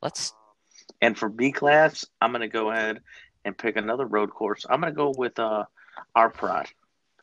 [0.00, 0.32] let's.
[1.00, 3.00] And for B class, I'm going to go ahead
[3.44, 4.64] and pick another road course.
[4.68, 5.64] I'm going to go with uh,
[6.14, 6.68] our pride.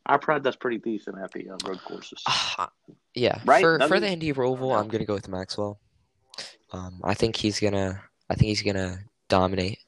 [0.06, 2.22] Our pride does pretty decent at the uh, road courses.
[2.28, 2.70] ah,
[3.16, 3.62] yeah, Right?
[3.62, 5.80] for for the Indy Roval, I'm gonna go with Maxwell.
[6.72, 8.02] Um, I think he's gonna.
[8.30, 9.80] I think he's gonna dominate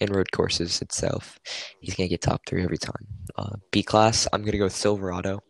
[0.00, 1.38] in road courses itself.
[1.80, 3.06] He's gonna get top three every time.
[3.36, 5.42] Uh, B class, I'm gonna go with Silverado.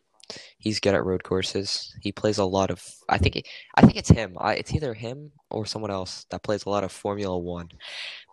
[0.66, 1.94] He's good at road courses.
[2.00, 2.82] He plays a lot of.
[3.08, 3.46] I think.
[3.76, 4.36] I think it's him.
[4.36, 7.68] I, it's either him or someone else that plays a lot of Formula One.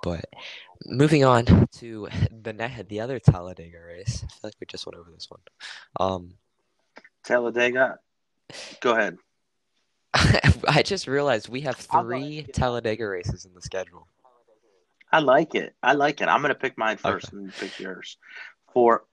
[0.02, 0.26] But
[0.88, 2.08] moving on to
[2.42, 4.24] the ne- the other Talladega race.
[4.24, 5.42] I feel like we just went over this one.
[6.00, 6.34] Um,
[7.24, 8.00] Talladega,
[8.82, 9.18] go ahead.
[10.68, 12.48] I just realized we have three.
[12.52, 14.08] Talladega races in the schedule.
[15.12, 15.76] I like it.
[15.84, 16.28] I like it.
[16.30, 17.38] I'm gonna pick mine first Okay.
[17.38, 18.18] and pick yours.
[18.74, 19.06] For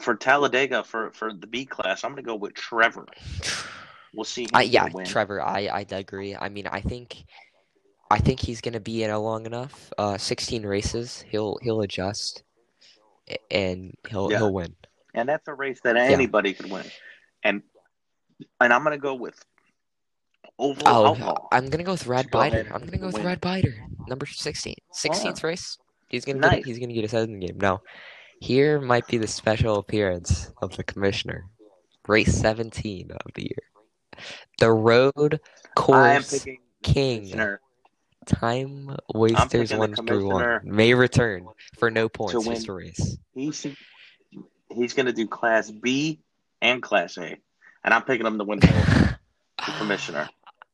[0.00, 3.06] for Talladega for for the B class, I'm gonna go with Trevor.
[4.14, 4.46] We'll see.
[4.54, 4.88] I, yeah.
[5.04, 6.36] Trevor, I, I agree.
[6.36, 7.24] I mean, I think,
[8.10, 9.92] I think he's gonna be in a long enough.
[9.98, 12.42] Uh, 16 races, he'll he'll adjust,
[13.50, 14.38] and he'll Yeah.
[14.38, 14.74] he'll win.
[15.14, 16.84] and that's a race that anybody could win.
[17.42, 17.62] And
[18.60, 19.44] and I'm gonna go with
[20.58, 21.48] Oval Oh, Outlaw.
[21.52, 23.26] I'm gonna go with Rad Go and I'm gonna go with win.
[23.26, 23.74] Rad Biter,
[24.08, 25.78] number 16, 16th race.
[26.08, 26.56] He's gonna Nice.
[26.56, 27.58] get, he's gonna get his head in the game.
[27.58, 27.80] Now,
[28.40, 31.46] here might be the special appearance of the commissioner.
[32.06, 34.22] Race 17 of the year,
[34.58, 35.40] the road
[35.74, 36.46] course
[36.82, 37.58] king.
[38.26, 41.46] Time wasters one through one may return
[41.78, 42.54] for no points, win.
[42.54, 43.18] just a race.
[43.34, 43.66] He's
[44.70, 46.20] he's gonna do Class B
[46.62, 47.36] and Class A,
[47.84, 48.60] and I'm picking him to win.
[48.60, 49.16] The
[49.78, 50.28] commissioner.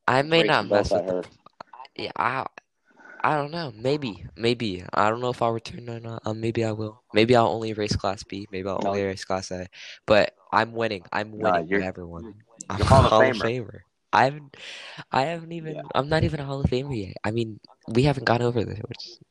[0.07, 1.25] I may not mess with the.
[1.97, 2.47] Yeah, I,
[3.23, 3.73] I don't know.
[3.77, 4.83] Maybe, maybe.
[4.95, 6.23] I don't know if I'll return or not.
[6.25, 7.03] Um, maybe I will.
[7.13, 8.47] Maybe I'll only race Class B.
[8.51, 8.91] Maybe I'll No.
[8.91, 9.67] only race Class A.
[10.07, 11.05] But I'm winning.
[11.13, 12.35] I'm winning you're- one.
[12.71, 13.43] I'm you're a Hall of Hall of Famer.
[13.43, 13.79] Famer.
[14.13, 14.57] I haven't.
[15.13, 15.75] I haven't even.
[15.77, 15.83] Yeah.
[15.95, 17.17] I'm not even a Hall of Famer yet.
[17.23, 18.81] I mean, we haven't gone over this.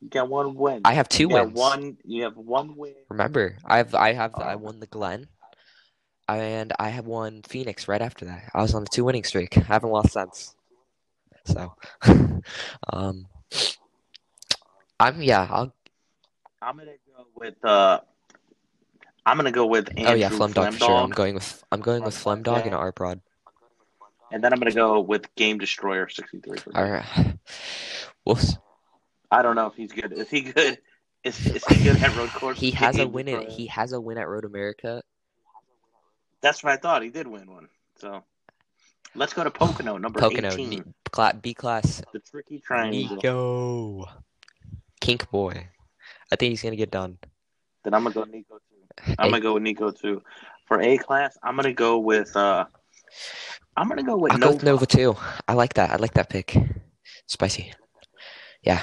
[0.02, 0.82] You got one win.
[0.86, 1.54] I have two you wins.
[1.54, 1.98] one.
[2.06, 2.94] You have one win.
[3.10, 4.58] Remember, I've I have I Oh.
[4.58, 5.28] won the Glen,
[6.30, 8.52] and I have won Phoenix right after that.
[8.54, 9.58] I was on a two winning streak.
[9.58, 10.56] I haven't lost since.
[11.46, 11.74] So,
[12.94, 13.26] um,
[15.00, 15.48] I'm yeah.
[15.50, 15.74] I'll
[16.62, 17.64] I'm gonna go with.
[17.64, 18.02] uh
[19.26, 20.98] I'm gonna go with Andrew oh yeah, Flem Dog for sure.
[20.98, 23.22] I'm going with I'm going with Flem Dog and R Prod.
[24.32, 26.58] and then I'm gonna go with Game Destroyer 63.
[26.58, 27.36] For All right.
[28.26, 28.58] We'll s-
[29.32, 30.12] I don't know if he's good.
[30.12, 30.80] Is he good?
[31.24, 32.60] Is, is he good at road course?
[32.62, 33.56] he has a win in Destroyer?
[33.58, 35.02] he has a win at Road America.
[36.42, 37.04] That's what I thought.
[37.04, 37.68] He did win one.
[37.98, 38.24] So
[39.16, 40.70] let's go to Pocono, number Pocono 18.
[40.70, 40.84] Ni-
[41.42, 43.16] B class the tricky triangle.
[43.18, 44.06] Nico.
[45.02, 45.68] Kink boy.
[46.32, 47.18] I think he's gonna get done.
[47.84, 49.14] Then I'm gonna go Nico too.
[49.18, 50.22] I'm gonna go with Nico too.
[50.68, 52.36] For A class, I'm gonna go with.
[52.36, 52.66] uh
[53.78, 54.56] I'm gonna go with I'll go Nova.
[54.56, 55.16] with Nova too.
[55.48, 55.92] I like that.
[55.92, 56.56] I like that pick.
[57.28, 57.74] Spicy.
[58.64, 58.82] Yeah.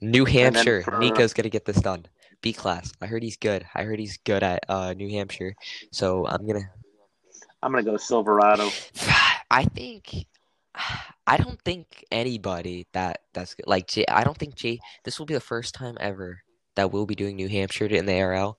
[0.00, 0.82] New Hampshire.
[0.82, 2.06] for- Nico's gonna get this done.
[2.40, 2.92] B class.
[3.00, 3.64] I heard he's good.
[3.74, 5.54] I heard he's good at uh, New Hampshire.
[5.92, 6.68] So I'm gonna.
[7.62, 8.68] I'm gonna go Silverado.
[9.50, 10.26] I think.
[11.26, 13.66] I don't think anybody that that's good.
[13.66, 14.04] like J.
[14.08, 14.80] I don't think J.
[15.04, 16.42] This will be the first time ever
[16.76, 18.58] that we'll be doing New Hampshire in the ARL.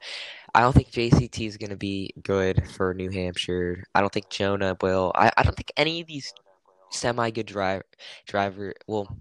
[0.53, 3.83] I don't think JCT is gonna be good for New Hampshire.
[3.93, 5.11] I don't think Jonah will.
[5.15, 6.33] I, I don't think any of these
[6.89, 7.83] semi good driver
[8.25, 8.73] driver.
[8.87, 9.15] Well,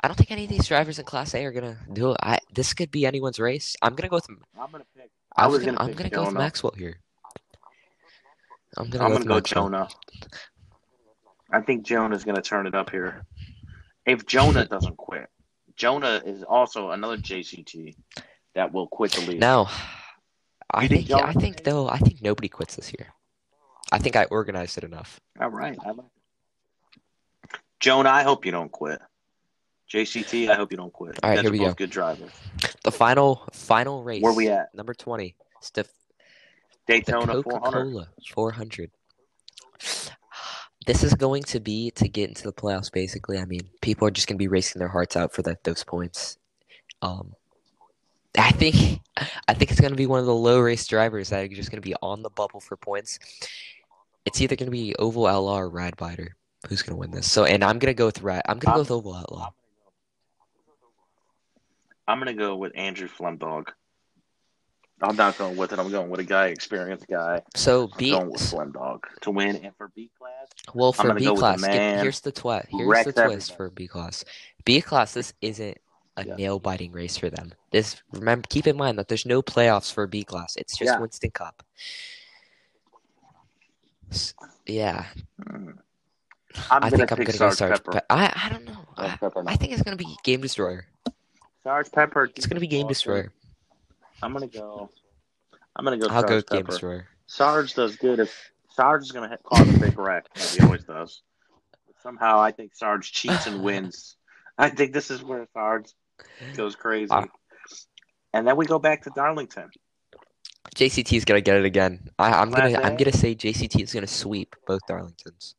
[0.00, 2.16] I don't think any of these drivers in Class A are gonna do it.
[2.22, 3.76] I this could be anyone's race.
[3.82, 4.28] I'm gonna go with.
[4.30, 5.10] I'm gonna pick.
[5.36, 5.72] I I was gonna.
[5.76, 7.00] gonna I'm pick gonna go with Maxwell here.
[8.76, 9.88] I'm gonna I'm go gonna with go Jonah.
[11.50, 13.24] I think Jonah's gonna turn it up here.
[14.06, 15.28] If Jonah doesn't quit,
[15.76, 17.96] Jonah is also another JCT
[18.54, 19.40] that will quit the league.
[19.40, 19.68] No,
[20.70, 21.22] I You think think.
[21.22, 21.88] I think though.
[21.88, 23.08] I think nobody quits this year.
[23.90, 25.20] I think I organized it enough.
[25.40, 25.78] All right.
[25.84, 27.50] I like it.
[27.80, 29.00] Jonah, I hope you don't quit.
[29.90, 31.18] JCT, I hope you don't quit.
[31.22, 31.74] All right, guys here we both go.
[31.74, 32.30] good drivers.
[32.84, 34.22] The final final race.
[34.22, 34.74] Where we at?
[34.74, 35.34] Number twenty.
[35.60, 35.88] Steph,
[36.86, 37.72] Daytona Coca 400.
[37.72, 38.90] Cola 400.
[40.88, 42.90] This is going to be to get into the playoffs.
[42.90, 45.62] Basically, I mean, people are just going to be racing their hearts out for that
[45.62, 46.38] those points.
[47.02, 47.34] Um,
[48.38, 49.00] I think
[49.46, 51.70] I think it's going to be one of the low race drivers that are just
[51.70, 53.18] going to be on the bubble for points.
[54.24, 56.34] It's either going to be Oval Outlaw or Rad Biter.
[56.66, 57.30] Who's going to win this?
[57.30, 58.40] So, and I'm going to go with Rad.
[58.48, 59.50] I'm going to go with Oval Outlaw.
[62.06, 63.68] I'm going to go with Andrew Flemdog.
[65.00, 65.78] I'm not going with it.
[65.78, 67.42] I'm going with a guy, experienced guy.
[67.54, 68.10] So I'm B.
[68.10, 69.56] going with Slim Dog to win.
[69.56, 71.98] And for B class, Well, I'm for gonna B go with the class, get- man
[72.02, 72.66] here's the twist.
[72.70, 73.40] Here's the twist everybody.
[73.56, 74.24] for B class.
[74.64, 75.78] B class, this isn't
[76.16, 76.34] a Yeah.
[76.34, 77.52] nail biting race for them.
[77.70, 80.56] This remember, keep in mind that there's no playoffs for B class.
[80.56, 80.98] It's just Yeah.
[80.98, 81.62] Winston Cup.
[84.10, 84.34] S-
[84.66, 85.06] Yeah,
[85.46, 85.70] hmm,
[86.70, 87.72] I'm I think I'm gonna go Sarge Sarge.
[87.72, 87.92] Pepper.
[87.92, 88.84] Pe- I I don't know.
[88.96, 90.86] I, I think it's gonna be Game Destroyer.
[91.62, 92.30] Sarge Pepper.
[92.34, 92.88] It's gonna be Game Awesome.
[92.88, 93.32] Destroyer.
[94.22, 94.90] I'm going to go.
[95.76, 96.70] I'm going to go I'll Sarge go Game Pepper.
[96.72, 97.08] Destroyer.
[97.26, 100.84] Sarge does good if Sarge is going to cause a big wreck, as he always
[100.84, 101.22] does.
[101.86, 104.16] But somehow, I think Sarge cheats and wins.
[104.56, 105.90] I think this is where Sarge
[106.56, 107.08] goes crazy.
[107.10, 107.26] Ah.
[108.32, 109.70] and then we go back to Darlington.
[110.74, 112.10] JCT is gonna get it again.
[112.18, 115.54] I, I'm Class gonna I'm gonna say JCT is gonna sweep both Darlingtons.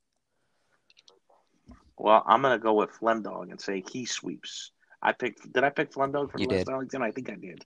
[2.00, 4.72] Well, I'm going to go with Flemdog and say he sweeps.
[5.02, 5.52] I picked.
[5.52, 6.67] Did I pick Flemdog for You West did.
[6.67, 7.02] Darlington?
[7.02, 7.63] I think I did.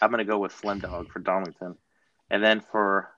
[0.00, 1.76] I'm going to go with Flemdog for Darlington,
[2.30, 3.10] and then for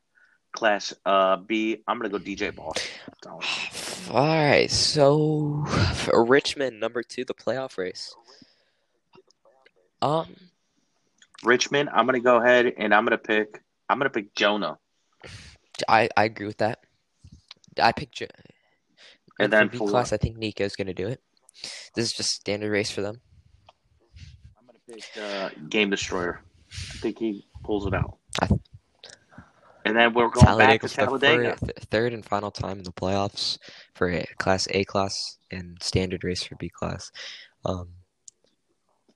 [0.53, 2.77] Class uh, B, I'm going to go DJ Boss.
[3.23, 4.15] Darlington.
[4.15, 8.15] All right, so for Richmond number two, the playoff race.
[10.03, 10.35] Um,
[11.45, 13.63] Richmond, I'm gonna go ahead and I'm gonna pick.
[13.89, 14.79] I'm gonna pick Jonah,
[15.89, 16.81] I I agree with that.
[17.81, 18.27] I picked Jo-
[19.39, 20.13] and then B for class.
[20.13, 21.21] I think Nico's gonna do it.
[21.95, 23.21] This is just standard race for them.
[24.93, 26.41] Pick uh, Game Destroyer.
[26.73, 28.17] I think he pulls it out.
[28.41, 28.49] I-
[29.85, 30.95] And then we're going back to Talladega for the
[31.27, 31.57] Talladega.
[31.57, 33.59] fir- th- third and final time in the playoffs
[33.95, 37.11] for a class A class and standard race for B class.
[37.65, 37.89] Um,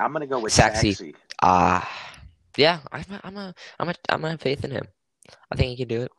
[0.00, 1.14] I'm gonna go with Saxy.
[1.42, 1.88] Ah,
[2.56, 4.86] yeah, I'm a, I'm a, I'm a, I'm a faith in him.
[5.50, 6.12] I think he can do it.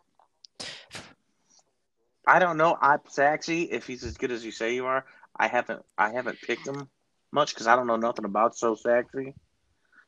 [2.28, 2.78] I don't know.
[2.82, 6.40] I Saxy, if he's as good as you say you are, I haven't I haven't
[6.42, 6.88] picked him
[7.32, 9.34] much because I don't know nothing about So Saxy.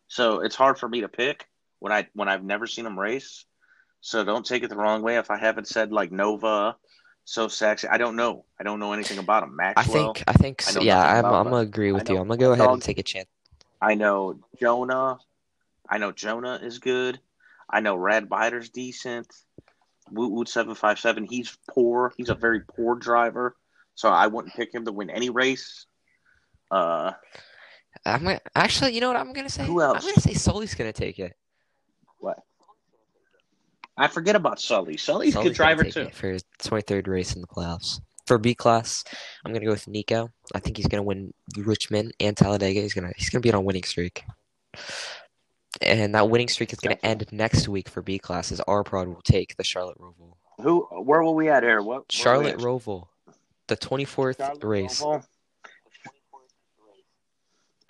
[0.08, 1.48] So it's hard for me to pick
[1.80, 3.46] when I when I've never seen him race.
[4.02, 6.76] So don't take it the wrong way if I haven't said like Nova,
[7.26, 7.88] So sexy.
[7.88, 8.46] I don't know.
[8.60, 9.56] I don't know anything about him.
[9.56, 9.84] Maxwell.
[9.86, 12.17] I think, I think, so, know yeah, I'm, about I'm gonna agree with you.
[12.17, 13.28] I'm gonna go ahead and take a chance.
[13.82, 15.20] I know Jonah.
[15.89, 17.20] I know Jonah is good.
[17.70, 19.28] I know Rad Biter's decent.
[20.10, 21.26] Woot Woot seven five seven.
[21.26, 22.13] He's poor.
[22.15, 23.58] He's a very poor driver.
[23.96, 25.86] So I wouldn't pick him to win any race.
[26.72, 27.12] Uh,
[28.05, 29.65] I'm gonna, actually, you know what I'm gonna say?
[29.65, 29.97] Who else?
[30.03, 31.33] I'm gonna say Sully's gonna take it.
[32.19, 32.39] what?
[33.97, 34.97] I forget about Sully.
[34.97, 36.10] Sully's a good driver too.
[36.12, 37.99] for his 23rd race in the playoffs.
[38.27, 39.03] For B class,
[39.45, 40.29] I'm gonna go with Nico.
[40.53, 42.81] I think he's gonna win Richmond and Talladega.
[42.81, 44.23] He's gonna he's gonna be on a winning streak.
[45.81, 49.07] And that winning streak is gonna end next week for B class as R Prod
[49.07, 50.33] will take the Charlotte Roval.
[50.62, 50.81] Who?
[50.91, 51.81] Where were we at here?
[51.81, 51.86] What?
[51.86, 52.57] where were we Charlotte?
[52.57, 53.07] Roval,
[53.67, 55.01] the 24th race.
[55.01, 55.23] Roval.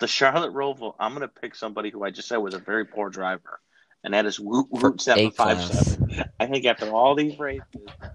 [0.00, 0.94] The Charlotte Roval.
[0.98, 3.60] I'm gonna pick somebody who I just said was a very poor driver,
[4.04, 6.24] and that is Woot Woot seven five seven.
[6.38, 7.64] I think after all these races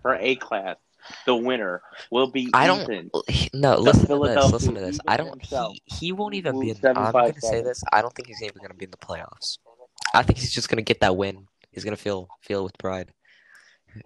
[0.02, 0.78] for A class,
[1.26, 2.82] the winner will be I don't.
[2.82, 3.12] Ethan.
[3.54, 4.52] No, listen to this.
[4.52, 5.00] Listen to this.
[5.08, 5.30] I don't.
[5.30, 5.74] himself.
[5.86, 6.70] He, he won't even be.
[6.70, 7.84] In, I'm five, gonna say this.
[7.92, 9.58] I don't think he's even gonna be in the playoffs.
[10.14, 11.48] I think he's just gonna get that win.
[11.72, 13.12] He's gonna feel feel with pride.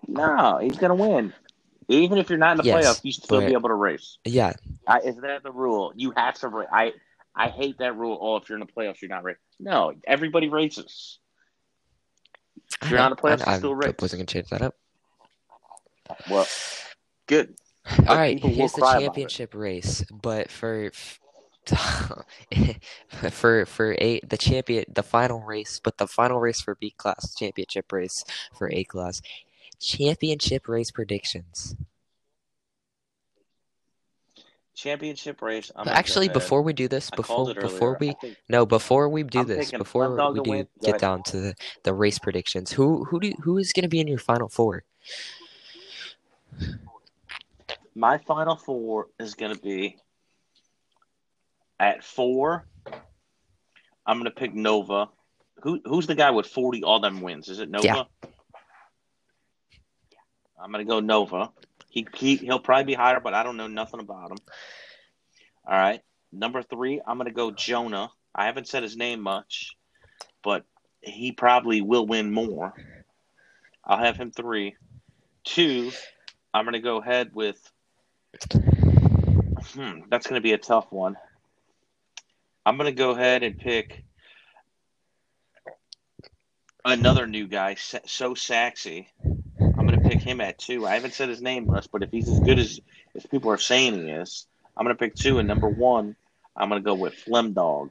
[0.08, 1.34] No, he's gonna win.
[1.90, 4.18] Even if you're not in the Yes, playoffs, you should still be able to race.
[4.26, 4.54] Yeah,
[4.88, 5.94] I, is that the rule?
[5.96, 6.68] You have to race.
[6.72, 6.94] I
[7.38, 8.18] I hate that rule.
[8.22, 9.40] Oh, if you're in the playoffs, you're not racing.
[9.60, 11.20] No, everybody races.
[12.82, 13.96] If you're I not in the playoffs, I, you still I race.
[14.02, 14.76] wasn't gonna change that up.
[16.30, 16.48] Well,
[17.28, 17.56] good.
[18.08, 19.06] All right, people will here's the cry about it.
[19.06, 20.92] championship race, but for
[23.32, 27.36] for for a the champion the final race, but the final race for B class
[27.36, 28.24] championship race
[28.58, 29.22] for A class
[29.80, 31.76] championship race predictions.
[34.78, 35.72] Championship race.
[35.76, 39.48] I'm Actually, before we do this, before before we think no before we do I'm
[39.48, 40.68] this, before we do win.
[40.84, 44.00] Get down to the, the race predictions, who who do who is going to be
[44.00, 44.84] in your final four?
[47.96, 49.98] my final four is going to be
[51.80, 52.68] at four.
[54.06, 55.10] I'm going to pick Nova.
[55.64, 57.50] Who who's the guy with 40 all them wins?
[57.50, 57.86] Is it Nova?
[57.88, 58.04] Yeah.
[60.62, 61.52] I'm going to go Nova.
[61.90, 64.38] He, he he'll probably be higher, but I don't know nothing about him.
[65.66, 66.02] All right.
[66.32, 68.10] Number three, I'm to go Jonah.
[68.36, 69.76] I haven't said his name much,
[70.44, 70.66] but
[71.02, 72.74] he probably will win more.
[73.84, 74.76] I'll have him three.
[75.44, 75.92] Two,
[76.54, 77.58] I'm to go ahead with.
[79.74, 81.16] Hmm, that's to be a tough one.
[82.66, 84.04] I'm to go ahead and pick
[86.84, 89.08] another new guy, So Saxy.
[89.60, 90.86] I'm going to pick him at two.
[90.86, 92.80] I haven't said his name much, but if he's as good as,
[93.16, 95.40] as people are saying he is, I'm going to pick two.
[95.40, 96.16] And number one,
[96.56, 97.90] I'm going to go with Flemdog.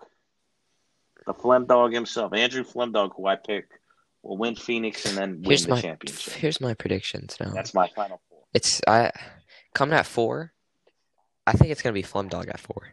[1.26, 3.68] The Flemdog himself, Andrew Flemdog, who I pick,
[4.22, 6.34] will win Phoenix and then win Here's the my championship.
[6.34, 7.50] here's my predictions now.
[7.52, 8.38] That's my final four.
[8.54, 9.10] It's I
[9.74, 10.52] coming at four.
[11.46, 12.88] I think it's gonna be Flemdog at four.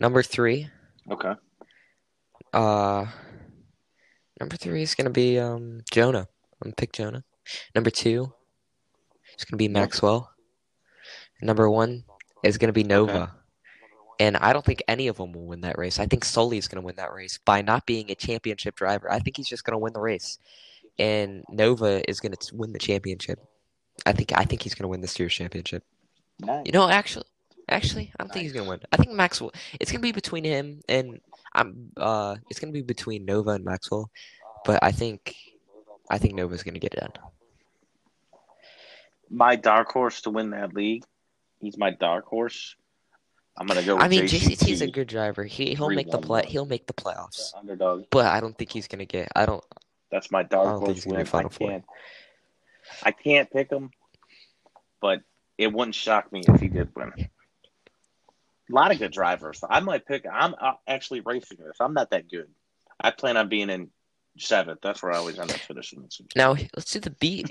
[0.00, 0.68] Number three,
[1.10, 1.32] Okay.
[2.52, 3.06] uh,
[4.40, 6.28] number three is gonna be um Jonah.
[6.60, 7.24] I'm gonna pick Jonah.
[7.74, 8.32] Number two,
[9.36, 10.30] is gonna be Maxwell.
[11.40, 12.04] Number one
[12.42, 13.34] is gonna be Nova.
[14.22, 15.98] And I don't think any of them will win that race.
[15.98, 19.10] I think Sully is going to win that race by not being a championship driver.
[19.10, 20.38] I think he's just going to win the race,
[20.96, 23.40] and Nova is going to win the championship.
[24.06, 25.82] I think I think he's going to win this year's championship.
[26.38, 26.62] Nice.
[26.66, 27.24] You know, actually,
[27.68, 28.80] actually, I don't think he's going to win.
[28.92, 29.52] I think Maxwell.
[29.80, 31.20] It's going to be between him and
[31.54, 31.90] I'm.
[31.96, 34.08] Uh, it's going to be between Nova and Maxwell,
[34.64, 35.34] but I think
[36.12, 37.12] I think Nova's going to get it done.
[39.30, 41.04] my dark horse to win that league.
[41.58, 42.76] He's my dark horse.
[43.56, 43.96] I'm gonna go.
[43.96, 45.44] With I mean, JCT, is a good driver.
[45.44, 46.44] He he'll make the play.
[46.46, 48.04] He'll make the playoffs, the underdog.
[48.10, 49.28] but I don't think he's going to get.
[49.36, 49.62] I don't.
[50.10, 51.26] That's my dark think horse he's gonna win.
[51.46, 51.68] I Four.
[51.68, 51.84] can't.
[53.02, 53.90] I can't pick him,
[55.00, 55.20] but
[55.58, 57.12] it wouldn't shock me if he did win.
[57.18, 57.28] A
[58.74, 59.62] lot of good drivers.
[59.68, 60.24] I might pick.
[60.30, 61.76] I'm uh, actually racing this.
[61.78, 62.48] I'm not that good.
[63.00, 63.90] I plan on being in
[64.38, 64.80] seventh.
[64.82, 66.08] That's where I always end up finishing.
[66.36, 67.44] Now let's do the B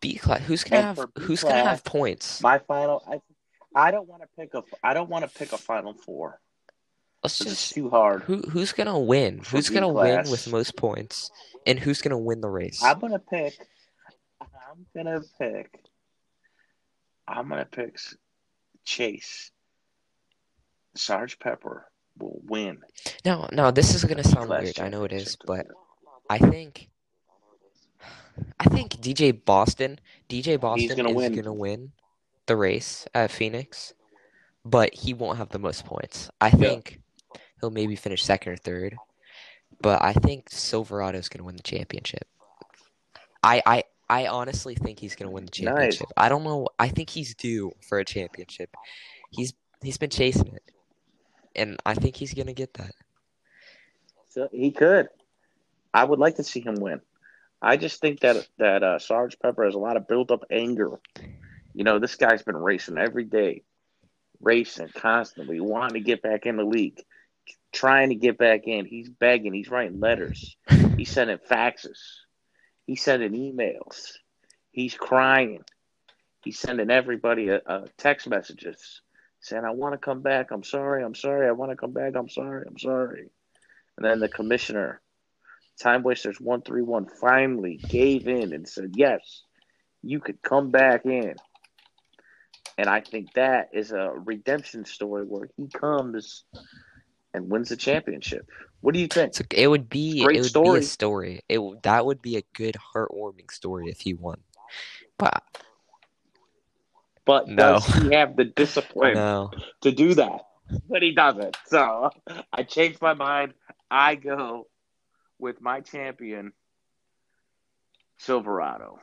[0.00, 0.42] B class.
[0.42, 2.40] Who's gonna And have for B Who's gonna have points?
[2.42, 3.02] My final.
[3.08, 3.20] I,
[3.74, 4.62] I don't want to pick a.
[4.82, 6.40] I don't want to pick a final four.
[7.22, 8.22] Let's 'cause It's just too hard.
[8.22, 9.42] who Who's gonna win?
[9.42, 11.30] For Who's B gonna win with most points?
[11.66, 12.82] And who's gonna win the race?
[12.82, 13.54] I'm gonna pick.
[14.40, 15.84] I'm gonna pick.
[17.28, 17.98] I'm gonna pick
[18.84, 19.50] Chase.
[20.96, 21.86] Sarge Pepper
[22.18, 22.78] will win.
[23.24, 24.80] No, no, this is gonna sound B-class weird.
[24.80, 25.66] I know it is, but
[26.30, 26.88] I think
[28.60, 31.34] I think DJ Boston, DJ Boston gonna is win.
[31.34, 31.92] gonna win
[32.46, 33.94] the race at Phoenix,
[34.64, 36.30] but he won't have the most points.
[36.40, 37.00] I think
[37.60, 38.96] he'll maybe finish second or third,
[39.80, 42.28] but I think Silverado's gonna win the championship.
[43.42, 46.06] I I I honestly think he's gonna win the championship.
[46.16, 46.68] I don't know.
[46.78, 48.70] I think he's due for a championship.
[49.30, 49.52] He's
[49.82, 50.70] he's been chasing it,
[51.56, 52.94] and I think he's gonna get that.
[54.28, 55.08] So he could.
[55.92, 57.00] I would like to see him win.
[57.62, 60.98] I just think that that uh, Sarge Pepper has a lot of built up anger.
[61.74, 63.64] You know, this guy's been racing every day,
[64.40, 67.02] racing constantly, wanting to get back in the league,
[67.72, 68.86] trying to get back in.
[68.86, 69.52] He's begging.
[69.52, 70.56] He's writing letters.
[70.96, 71.98] He's sending faxes.
[72.86, 74.12] He's sending emails.
[74.72, 75.62] He's crying.
[76.42, 79.02] He's sending everybody a, a text messages
[79.40, 80.50] saying, "I want to come back.
[80.50, 81.04] I'm sorry.
[81.04, 81.46] I'm sorry.
[81.46, 82.14] I want to come back.
[82.16, 82.64] I'm sorry.
[82.66, 83.30] I'm sorry."
[83.96, 85.02] And then the commissioner,
[85.80, 89.42] Time Wasters 131, finally gave in and said, Yes,
[90.02, 91.34] you could come back in.
[92.78, 96.44] And I think that is a redemption story where he comes
[97.34, 98.46] and wins the championship.
[98.80, 99.34] What do you think?
[99.34, 100.78] So it would be Great it would be story.
[100.78, 101.40] a story.
[101.48, 104.40] It that would be a good heartwarming story if he won.
[105.18, 105.42] But
[107.26, 107.74] But No.
[107.74, 109.50] does he have the discipline no,
[109.82, 110.46] to do that?
[110.88, 111.56] But he doesn't.
[111.66, 112.10] So
[112.52, 113.54] I changed my mind.
[113.90, 114.66] I go
[115.40, 116.52] with my champion,
[118.18, 118.98] Silverado.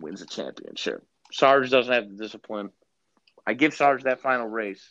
[0.00, 1.04] Wins the championship.
[1.32, 2.70] Sarge doesn't have the discipline.
[3.46, 4.88] I give Sarge that final race,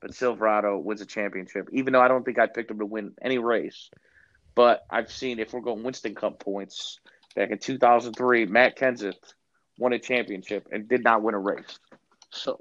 [0.00, 3.12] but Silverado wins a championship, even though I don't think I picked him to win
[3.22, 3.88] any race.
[4.54, 7.00] But I've seen if we're going Winston Cup points,
[7.34, 9.14] back in 2003, Matt Kenseth
[9.78, 11.78] won a championship and did not win a race.
[12.30, 12.60] So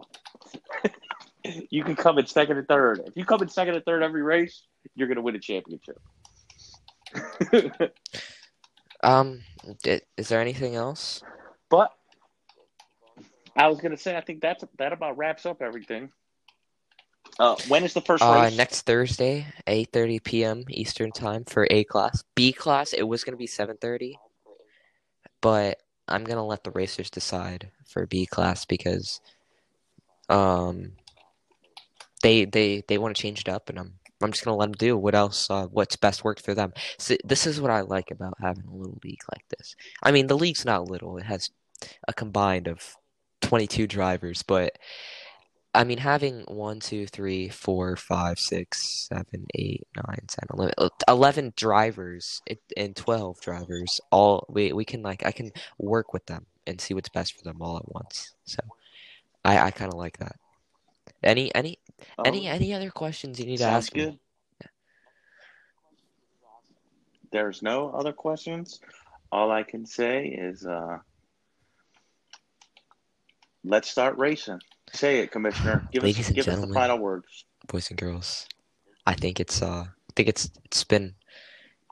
[1.70, 3.02] you can come in second and third.
[3.06, 4.64] If you come in second and third every race,
[4.96, 6.00] you're going to win a championship.
[9.04, 9.42] um,
[10.18, 11.24] is there anything else?
[11.70, 11.92] but
[13.56, 16.12] I was going to say, I think that's that about wraps up everything.
[17.40, 18.58] Uh, when is the first Uh, race?
[18.58, 20.64] next Thursday, eight thirty p.m.
[20.70, 22.24] Eastern time for A class.
[22.36, 24.18] B class, it was gonna be seven thirty,
[25.42, 29.22] but I'm gonna let the racers decide for B class because,
[30.30, 30.92] um,
[32.22, 33.94] they they they want to change it up, and I'm
[34.24, 36.74] I'm just gonna let them do what else uh, what's best worked for them.
[36.98, 39.76] So this is what I like about having a little league like this.
[40.04, 41.50] I mean, the league's not little; it has
[42.08, 42.96] a combined of
[43.42, 44.78] twenty two drivers, but.
[45.74, 50.90] I mean, having one, two, three, four, five, six, seven, eight, nine, ten, eleven, uh,
[51.08, 52.42] eleven drivers
[52.76, 56.94] and twelve drivers, all we we can like I can work with them and see
[56.94, 58.34] what's best for them all at once.
[58.44, 58.60] So,
[59.46, 60.36] I I kind of like that.
[61.24, 61.80] Any any
[62.18, 64.18] Um, any any other questions you need to ask good.
[67.32, 68.80] There's no other questions.
[69.32, 70.98] All I can say is, uh,
[73.64, 74.60] let's start racing.
[74.92, 75.88] Say it, Commissioner.
[75.94, 77.46] Give Ladies us and give us the final words.
[77.68, 78.48] boys and girls.
[79.08, 81.16] I think it's uh I think it's it's been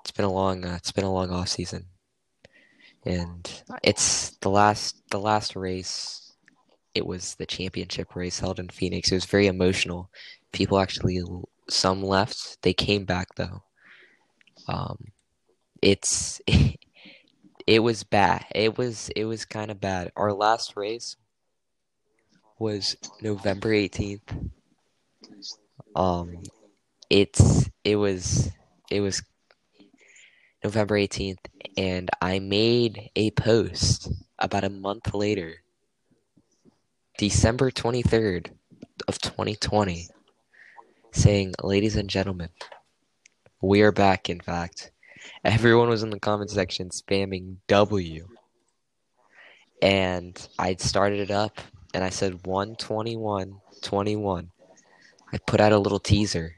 [0.02, 1.86] it's been a long uh, it's been a long off season.
[3.06, 3.50] And
[3.82, 6.29] it's the last the last race
[6.94, 9.12] it was the championship race held in Phoenix.
[9.12, 10.10] It was very emotional.
[10.52, 11.22] People actually
[11.70, 12.62] some left.
[12.62, 13.64] They came back though.
[14.68, 14.98] Um
[15.82, 16.42] it's
[17.68, 18.46] it was bad.
[18.56, 20.12] It was it was kind of bad.
[20.16, 21.16] Our last race
[22.58, 24.50] was November 18th.
[25.96, 26.44] Um,
[27.10, 28.52] it's it was
[28.92, 29.24] it was
[30.64, 31.46] November 18th,
[31.78, 35.64] and I made a post about a month later,
[37.20, 38.52] December 23rd
[39.10, 40.08] of 2020,
[41.12, 42.48] saying, "Ladies and gentlemen,
[43.62, 44.92] we are back." In fact,
[45.44, 48.26] everyone was in the comment section spamming W,
[49.82, 51.60] and I started it up,
[51.94, 54.52] and I said 121 21.
[55.34, 56.56] I put out a little teaser.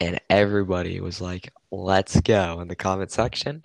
[0.00, 3.64] And everybody was like, let's go in the comment section.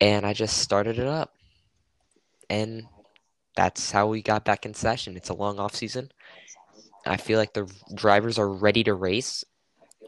[0.00, 1.34] And I just started it up.
[2.48, 2.86] And
[3.56, 5.16] that's how we got back in session.
[5.16, 6.10] It's a long off season.
[7.06, 9.44] I feel like the drivers are ready to race.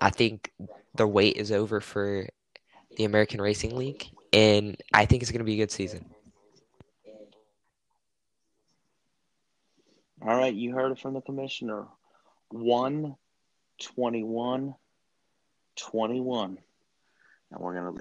[0.01, 0.53] I think
[0.95, 2.27] the wait is over for
[2.97, 6.05] the American Racing League, and I think it's going to be a good season.
[10.21, 11.87] All right, you heard it from the commissioner.
[12.51, 13.17] 1
[13.81, 14.75] 21
[15.77, 16.59] 21.
[17.51, 18.01] And we're going to leave.